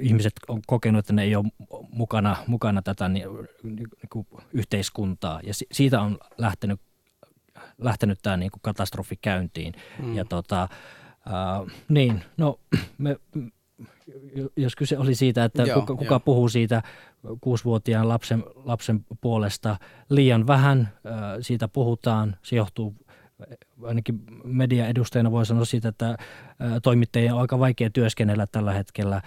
[0.00, 1.44] Ihmiset on kokenut, että ne ei ole
[1.90, 3.28] mukana, mukana tätä niin,
[3.62, 6.80] niin kuin yhteiskuntaa ja siitä on lähtenyt,
[7.78, 9.74] lähtenyt tämä niin kuin katastrofi käyntiin.
[10.02, 10.16] Mm.
[10.16, 10.68] Ja tota, äh,
[11.88, 12.60] niin, no
[12.98, 13.16] me,
[14.56, 16.82] jos kyse oli siitä, että joo, kuka, kuka puhuu siitä
[17.40, 19.76] kuusivuotiaan lapsen, lapsen puolesta,
[20.10, 22.36] liian vähän äh, siitä puhutaan.
[22.42, 22.94] Se johtuu
[23.82, 26.16] ainakin mediaedustajana voi sanoa siitä, että
[26.82, 29.22] toimittajien on aika vaikea työskennellä tällä hetkellä.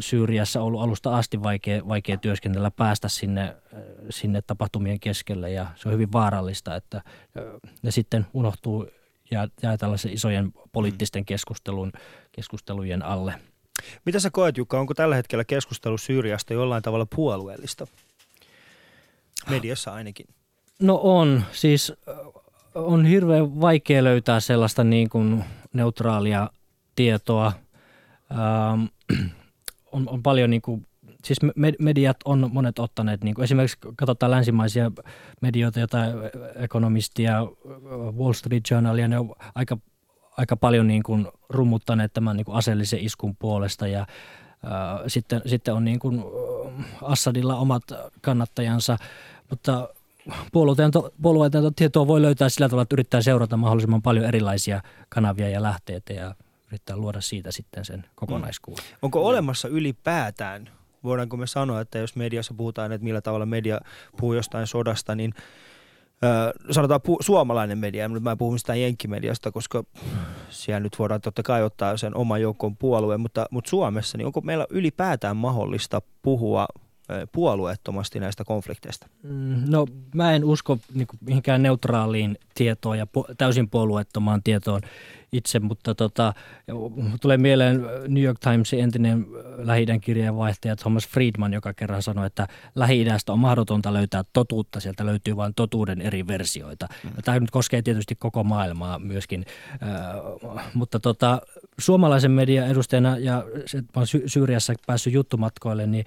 [0.00, 3.56] Syyriassa ollut alusta asti vaikea, vaikea työskennellä päästä sinne,
[4.10, 7.02] sinne tapahtumien keskelle ja se on hyvin vaarallista, että
[7.82, 8.86] ne sitten unohtuu
[9.30, 11.92] ja jää tällaisen isojen poliittisten keskustelun,
[12.32, 13.34] keskustelujen alle.
[14.04, 17.86] Mitä sä koet Jukka, onko tällä hetkellä keskustelu Syyriasta jollain tavalla puolueellista?
[19.50, 20.26] Mediassa ainakin.
[20.80, 21.92] No on, siis
[22.74, 26.50] on hirveän vaikea löytää sellaista niin kuin neutraalia
[26.96, 27.52] tietoa.
[28.30, 28.84] Ähm,
[29.92, 30.86] on, on paljon niin kuin,
[31.26, 31.38] siis
[31.78, 34.92] mediat on monet ottaneet, niin kuin esimerkiksi katsotaan länsimaisia
[35.42, 36.12] medioita, jotain
[36.56, 37.46] ekonomistia,
[38.18, 39.78] Wall Street Journalia, ne on aika,
[40.36, 44.06] aika paljon niin kuin rummuttaneet tämän niin kuin aseellisen iskun puolesta ja äh,
[45.06, 46.24] sitten, sitten on niin kuin
[47.02, 47.82] Assadilla omat
[48.20, 48.98] kannattajansa,
[49.50, 49.88] mutta
[51.22, 56.12] puolueetonta tietoa voi löytää sillä tavalla, että yrittää seurata mahdollisimman paljon erilaisia kanavia ja lähteitä
[56.12, 56.34] ja
[56.66, 58.78] yrittää luoda siitä sitten sen kokonaiskuvan.
[58.78, 58.96] Mm.
[59.02, 60.70] Onko olemassa ylipäätään,
[61.06, 63.80] voidaanko me sanoa, että jos mediassa puhutaan, että millä tavalla media
[64.20, 65.34] puhuu jostain sodasta, niin
[66.24, 69.84] ö, sanotaan pu- suomalainen media, mutta mä en puhu mistään jenkkimediasta, koska
[70.50, 74.40] siellä nyt voidaan totta kai ottaa sen oman joukon puolueen, mutta, mutta Suomessa, niin onko
[74.40, 76.66] meillä ylipäätään mahdollista puhua
[77.32, 79.06] puolueettomasti näistä konflikteista?
[79.22, 84.80] Mm, no mä en usko niin kuin, mihinkään neutraaliin tietoon ja pu- täysin puolueettomaan tietoon
[85.32, 86.34] itse, mutta tota,
[87.20, 89.26] tulee mieleen New York Timesin entinen
[89.56, 95.36] lähi kirjeenvaihtaja Thomas Friedman, joka kerran sanoi, että lähi on mahdotonta löytää totuutta, sieltä löytyy
[95.36, 96.86] vain totuuden eri versioita.
[97.04, 97.10] Mm.
[97.24, 99.44] Tämä nyt koskee tietysti koko maailmaa myöskin,
[99.82, 101.40] äh, mutta tota,
[101.78, 106.04] suomalaisen median edustajana ja se, mä olen Sy- Syyriassa päässyt juttumatkoille, niin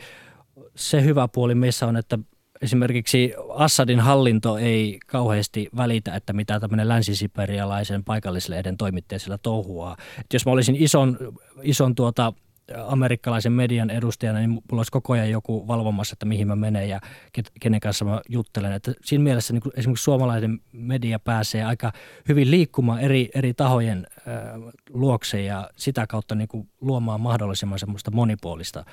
[0.79, 2.19] se hyvä puoli meissä on, että
[2.61, 9.97] esimerkiksi Assadin hallinto ei kauheasti välitä, että mitä tämmöinen länsisiperialaisen paikallislehden toimittaja sillä touhuaa.
[10.19, 11.17] Et jos mä olisin ison,
[11.61, 12.33] ison tuota,
[12.87, 16.99] amerikkalaisen median edustajana, niin mulla olisi koko ajan joku valvomassa, että mihin mä menen ja
[17.59, 18.73] kenen kanssa mä juttelen.
[18.73, 21.91] Että siinä mielessä niin esimerkiksi suomalainen media pääsee aika
[22.27, 24.23] hyvin liikkumaan eri, eri tahojen äh,
[24.89, 28.85] luokse ja sitä kautta niin luomaan mahdollisimman semmoista monipuolista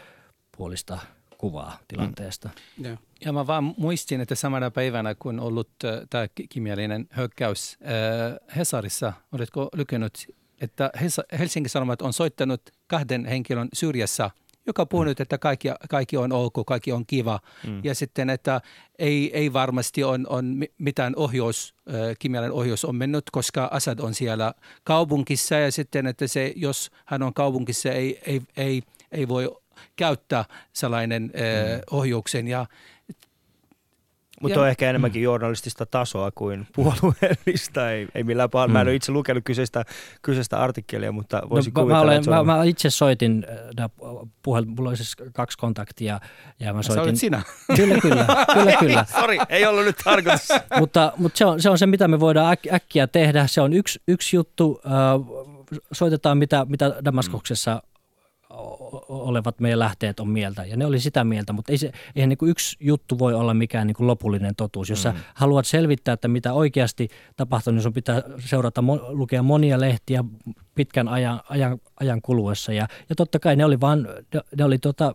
[0.56, 0.98] puolista
[1.38, 2.50] kuvaa tilanteesta.
[2.78, 2.84] Mm.
[2.84, 2.96] Ja.
[3.24, 9.12] ja mä vaan muistin, että samana päivänä, kun ollut äh, tämä kimiallinen hyökkäys äh, Hesarissa,
[9.32, 10.90] oletko lykänyt, että
[11.38, 14.30] Helsingin Sanomat on soittanut kahden henkilön syrjässä,
[14.66, 15.14] joka puhuu mm.
[15.18, 17.40] että kaikki, kaikki on ok, kaikki on kiva.
[17.66, 17.80] Mm.
[17.84, 18.60] Ja sitten, että
[18.98, 24.14] ei, ei varmasti on, on mitään ohjaus, äh, kimiallinen ohjaus on mennyt, koska Assad on
[24.14, 28.82] siellä kaupungissa ja sitten, että se, jos hän on kaupungissa, ei, ei, ei,
[29.12, 29.56] ei voi
[29.96, 31.30] käyttää sellainen mm.
[31.90, 32.66] ohjauksen ja
[34.40, 37.90] mutta on ehkä enemmänkin journalistista tasoa kuin puolueellista.
[37.90, 38.68] Ei, ei millään pahalla.
[38.68, 38.72] Mm.
[38.72, 38.88] Mä en mm.
[38.88, 39.84] ole itse lukenut kyseistä,
[40.22, 43.46] kyseistä artikkelia, mutta voisin no, kuvitella, mä, olen, että mä, mä, itse soitin,
[43.80, 43.90] äh,
[44.42, 46.20] puhel, mulla oli siis kaksi kontaktia.
[46.60, 47.42] Ja mä soitin, Sä sinä?
[47.76, 48.26] Kyllä, kyllä.
[48.54, 49.04] kyllä, kyllä.
[49.20, 50.48] Sori, ei ollut nyt tarkoitus.
[50.80, 53.46] mutta mutta se, on, se on se, mitä me voidaan äk, äkkiä tehdä.
[53.46, 54.80] Se on yksi, yksi juttu.
[54.86, 54.92] Äh,
[55.92, 57.95] soitetaan, mitä, mitä Damaskoksessa mm
[59.08, 60.64] olevat meidän lähteet on mieltä.
[60.64, 63.54] Ja ne oli sitä mieltä, mutta ei se, eihän niin kuin yksi juttu voi olla
[63.54, 64.90] mikään niin kuin lopullinen totuus.
[64.90, 65.02] Jos mm.
[65.02, 70.24] sä haluat selvittää, että mitä oikeasti tapahtuu, niin sun pitää seurata, lukea monia lehtiä
[70.74, 72.72] pitkän ajan, ajan, ajan kuluessa.
[72.72, 74.08] Ja, ja totta kai ne oli vaan,
[74.58, 75.14] ne oli tota,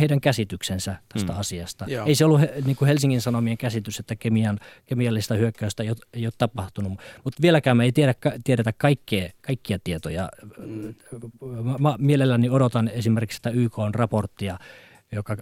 [0.00, 1.38] heidän käsityksensä tästä mm.
[1.38, 1.84] asiasta.
[1.88, 2.06] Joo.
[2.06, 6.26] Ei se ollut niin kuin Helsingin Sanomien käsitys, että kemian, kemiallista hyökkäystä ei ole, ei
[6.26, 6.92] ole tapahtunut.
[7.24, 8.14] Mutta vieläkään me ei tiedä,
[8.44, 10.28] tiedetä kaikkea, kaikkia tietoja.
[10.58, 10.94] Mm.
[11.62, 14.58] Mä, mä mielelläni odotan esimerkiksi sitä YK-raporttia,
[15.12, 15.36] joka,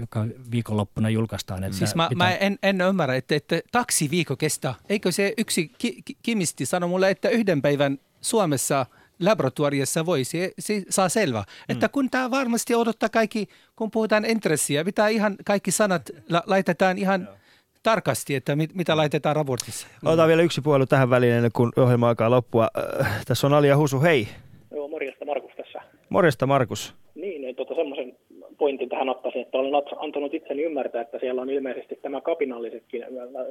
[0.00, 1.64] joka viikonloppuna julkaistaan.
[1.64, 2.28] Että siis mä, pitää...
[2.28, 4.74] mä en, en ymmärrä, että, että taksi viikko kestää.
[4.88, 8.86] Eikö se yksi ki, ki, kimisti sano mulle, että yhden päivän Suomessa–
[9.20, 11.38] laboratoriossa voi, se, se saa selvä.
[11.38, 11.72] Mm.
[11.72, 13.46] Että kun tämä varmasti odottaa kaikki,
[13.76, 17.34] kun puhutaan intressiä, mitä ihan kaikki sanat la, laitetaan ihan Joo.
[17.82, 19.86] tarkasti, että mit, mitä laitetaan raportissa.
[20.04, 20.28] Otetaan mm.
[20.28, 22.68] vielä yksi puolu tähän väliin ennen kuin ohjelma alkaa loppua.
[23.00, 24.28] Äh, tässä on Alia Husu, hei.
[24.74, 25.80] Joo, morjesta Markus tässä.
[26.08, 26.94] Morjesta Markus.
[27.14, 28.16] Niin, niin tota semmoisen
[28.58, 33.04] pointin tähän ottaisin, että olen antanut itseni ymmärtää, että siellä on ilmeisesti tämä kapinallisetkin,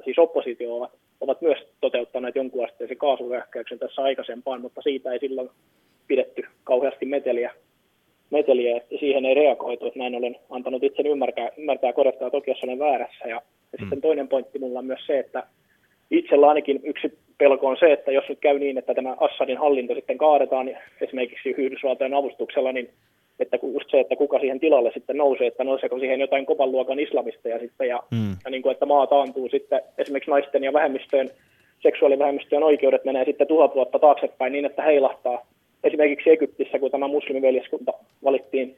[0.03, 0.91] siis oppositio ovat,
[1.23, 5.49] ovat myös toteuttaneet jonkun asteisen kaasuhyökkäyksen tässä aikaisempaan, mutta siitä ei silloin
[6.07, 7.51] pidetty kauheasti meteliä,
[8.29, 12.63] meteliä että siihen ei reagoitu, että näin olen antanut itseni ymmärtää, ymmärtää korjattaa toki, jos
[12.63, 13.27] olen väärässä.
[13.27, 14.01] Ja, ja sitten mm.
[14.01, 15.43] toinen pointti mulla on myös se, että
[16.11, 19.95] itsellä ainakin yksi pelko on se, että jos nyt käy niin, että tämä Assadin hallinto
[19.95, 22.89] sitten kaadetaan esimerkiksi Yhdysvaltojen avustuksella, niin
[23.39, 26.99] että just se, että kuka siihen tilalle sitten nousee, että nouseeko siihen jotain kopan luokan
[26.99, 28.35] islamisteja sitten ja, mm.
[28.45, 31.29] ja niin kuin, että maa taantuu sitten esimerkiksi naisten ja vähemmistöjen,
[31.79, 35.45] seksuaalivähemmistöjen oikeudet menee sitten tuhat vuotta taaksepäin niin, että heilahtaa.
[35.83, 38.77] Esimerkiksi Egyptissä, kun tämä muslimiveljeskunta valittiin,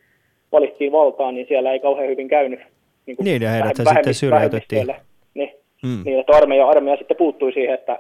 [0.52, 2.60] valittiin valtaan, niin siellä ei kauhean hyvin käynyt.
[3.06, 4.88] Niin, kuin niin ja heidät sitten syrjäytettiin.
[5.34, 5.52] Niin,
[5.84, 6.02] mm.
[6.06, 8.00] niin, että armeija, armeija sitten puuttui siihen, että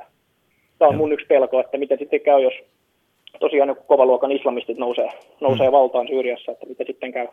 [0.79, 0.97] tämä on Joo.
[0.97, 2.53] mun yksi pelko, että miten sitten käy, jos
[3.39, 5.09] tosiaan joku kovaluokan islamistit nousee,
[5.41, 5.71] nousee mm.
[5.71, 7.27] valtaan Syyriassa, että miten sitten käy.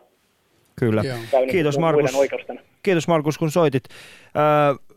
[0.79, 1.03] Kyllä.
[1.31, 2.11] Käy niin Kiitos Markus.
[2.83, 3.83] Kiitos Markus, kun soitit.
[3.87, 4.95] Öö,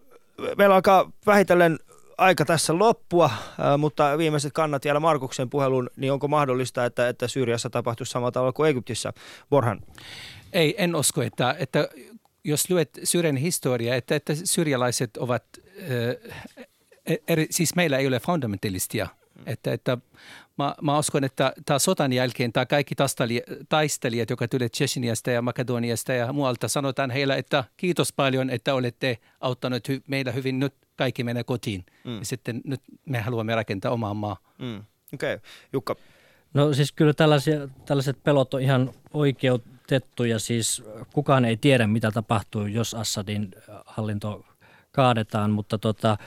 [0.58, 1.78] meillä alkaa vähitellen
[2.18, 3.30] aika tässä loppua,
[3.78, 8.52] mutta viimeiset kannat vielä Markuksen puhelun, niin onko mahdollista, että, että Syyriassa tapahtuisi samalla tavalla
[8.52, 9.12] kuin Egyptissä?
[9.50, 9.80] Borhan.
[10.52, 11.88] Ei, en usko, että, että
[12.44, 15.44] jos luet Syyrian historiaa, että, että syyrialaiset ovat,
[15.90, 19.06] äh, eri, siis meillä ei ole fundamentalistia.
[19.46, 19.98] Että, että
[20.58, 22.94] mä, mä uskon, että tämä sotan jälkeen tämä kaikki
[23.68, 29.18] taistelijat, jotka tulivat Checheniasta ja Makedoniasta ja muualta, sanotaan heillä, että kiitos paljon, että olette
[29.40, 31.84] auttaneet hy- meitä hyvin, nyt kaikki menee kotiin.
[32.04, 32.18] Mm.
[32.18, 34.36] Ja sitten nyt me haluamme rakentaa omaa maa.
[34.58, 34.84] Mm.
[35.14, 35.48] Okei, okay.
[35.72, 35.96] Jukka.
[36.54, 42.66] No siis kyllä tällaisia, tällaiset pelot on ihan oikeutettuja, siis kukaan ei tiedä mitä tapahtuu,
[42.66, 43.50] jos Assadin
[43.86, 44.44] hallinto
[44.92, 46.18] kaadetaan, mutta tota,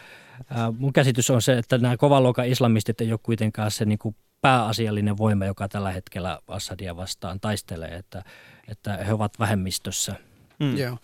[0.78, 5.18] mun käsitys on se, että nämä kovaluokan islamistit ei ole kuitenkaan se niin kuin pääasiallinen
[5.18, 8.24] voima, joka tällä hetkellä Assadia vastaan taistelee, että,
[8.68, 10.16] että he ovat vähemmistössä.
[10.60, 10.78] Mm.
[10.78, 10.98] Joo.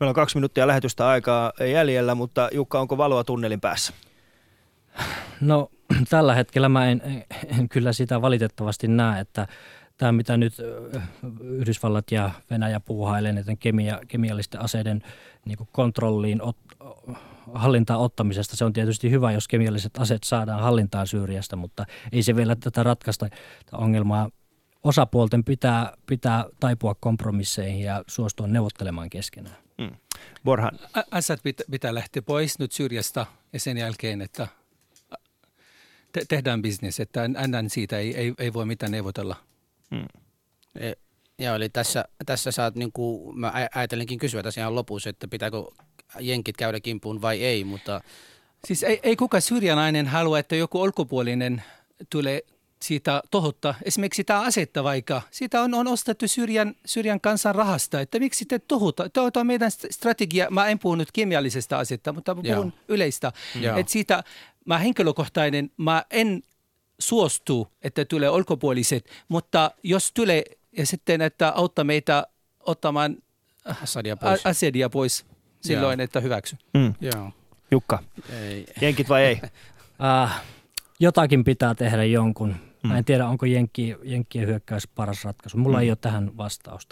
[0.00, 3.92] Meillä on kaksi minuuttia lähetystä aikaa jäljellä, mutta Jukka, onko valoa tunnelin päässä?
[5.40, 5.70] No
[6.10, 7.24] tällä hetkellä mä en,
[7.58, 9.46] en kyllä sitä valitettavasti näe, että
[9.96, 10.54] tämä mitä nyt
[11.40, 15.02] Yhdysvallat ja Venäjä puuhailee näiden kemia, kemiallisten aseiden
[15.44, 16.56] niin kontrolliin ot,
[17.54, 18.56] hallintaan ottamisesta.
[18.56, 22.82] Se on tietysti hyvä, jos kemialliset aseet saadaan hallintaan Syyriasta, mutta ei se vielä tätä
[22.82, 23.28] ratkaista
[23.72, 24.30] ongelmaa.
[24.84, 29.56] Osapuolten pitää, pitää taipua kompromisseihin ja suostua neuvottelemaan keskenään.
[29.82, 29.96] Hmm.
[30.44, 30.78] Borhan.
[31.10, 34.48] Assad pitää, pitää lähteä pois nyt Syyriasta ja sen jälkeen, että
[36.12, 39.36] te- tehdään bisnes, että ennen siitä ei, ei, ei voi mitään neuvotella.
[39.94, 40.06] Hmm.
[40.74, 40.92] E,
[41.38, 45.56] joo, eli tässä, tässä saat, niin kuin, mä ajattelinkin kysyä tässä ihan lopussa, että pitääkö
[46.20, 48.00] jenkit käydä kimpuun vai ei, mutta...
[48.64, 51.62] Siis ei, ei kuka syrjänainen halua, että joku ulkopuolinen
[52.10, 52.42] tulee
[52.82, 53.74] siitä tohottaa.
[53.84, 58.58] Esimerkiksi tämä asetta vaikka, siitä on, on ostettu Syrjän, Syrjän kansan rahasta, että miksi te
[58.58, 59.08] tohuta?
[59.08, 62.70] Tämä on meidän strategia, mä en puhu nyt kemiallisesta asetta, mutta puhun Joo.
[62.88, 63.32] yleistä.
[63.76, 64.24] Että siitä
[64.64, 66.42] mä henkilökohtainen, mä en
[66.98, 70.44] suostu, että tulee ulkopuoliset, mutta jos tulee
[70.78, 72.26] ja sitten, että auttaa meitä
[72.60, 73.16] ottamaan
[73.82, 75.24] asedia pois, asedia pois
[75.62, 76.04] silloin, Joo.
[76.04, 76.56] että hyväksy.
[76.74, 76.94] Mm.
[77.00, 77.30] Joo.
[77.70, 77.98] Jukka,
[78.32, 78.66] ei.
[78.80, 79.40] jenkit vai ei?
[79.44, 80.30] uh,
[81.00, 82.56] jotakin pitää tehdä jonkun.
[82.82, 83.04] Mä en mm.
[83.04, 85.58] tiedä, onko jenkki, jenkkien hyökkäys paras ratkaisu.
[85.58, 85.82] Mulla mm.
[85.82, 86.90] ei ole tähän vastausta.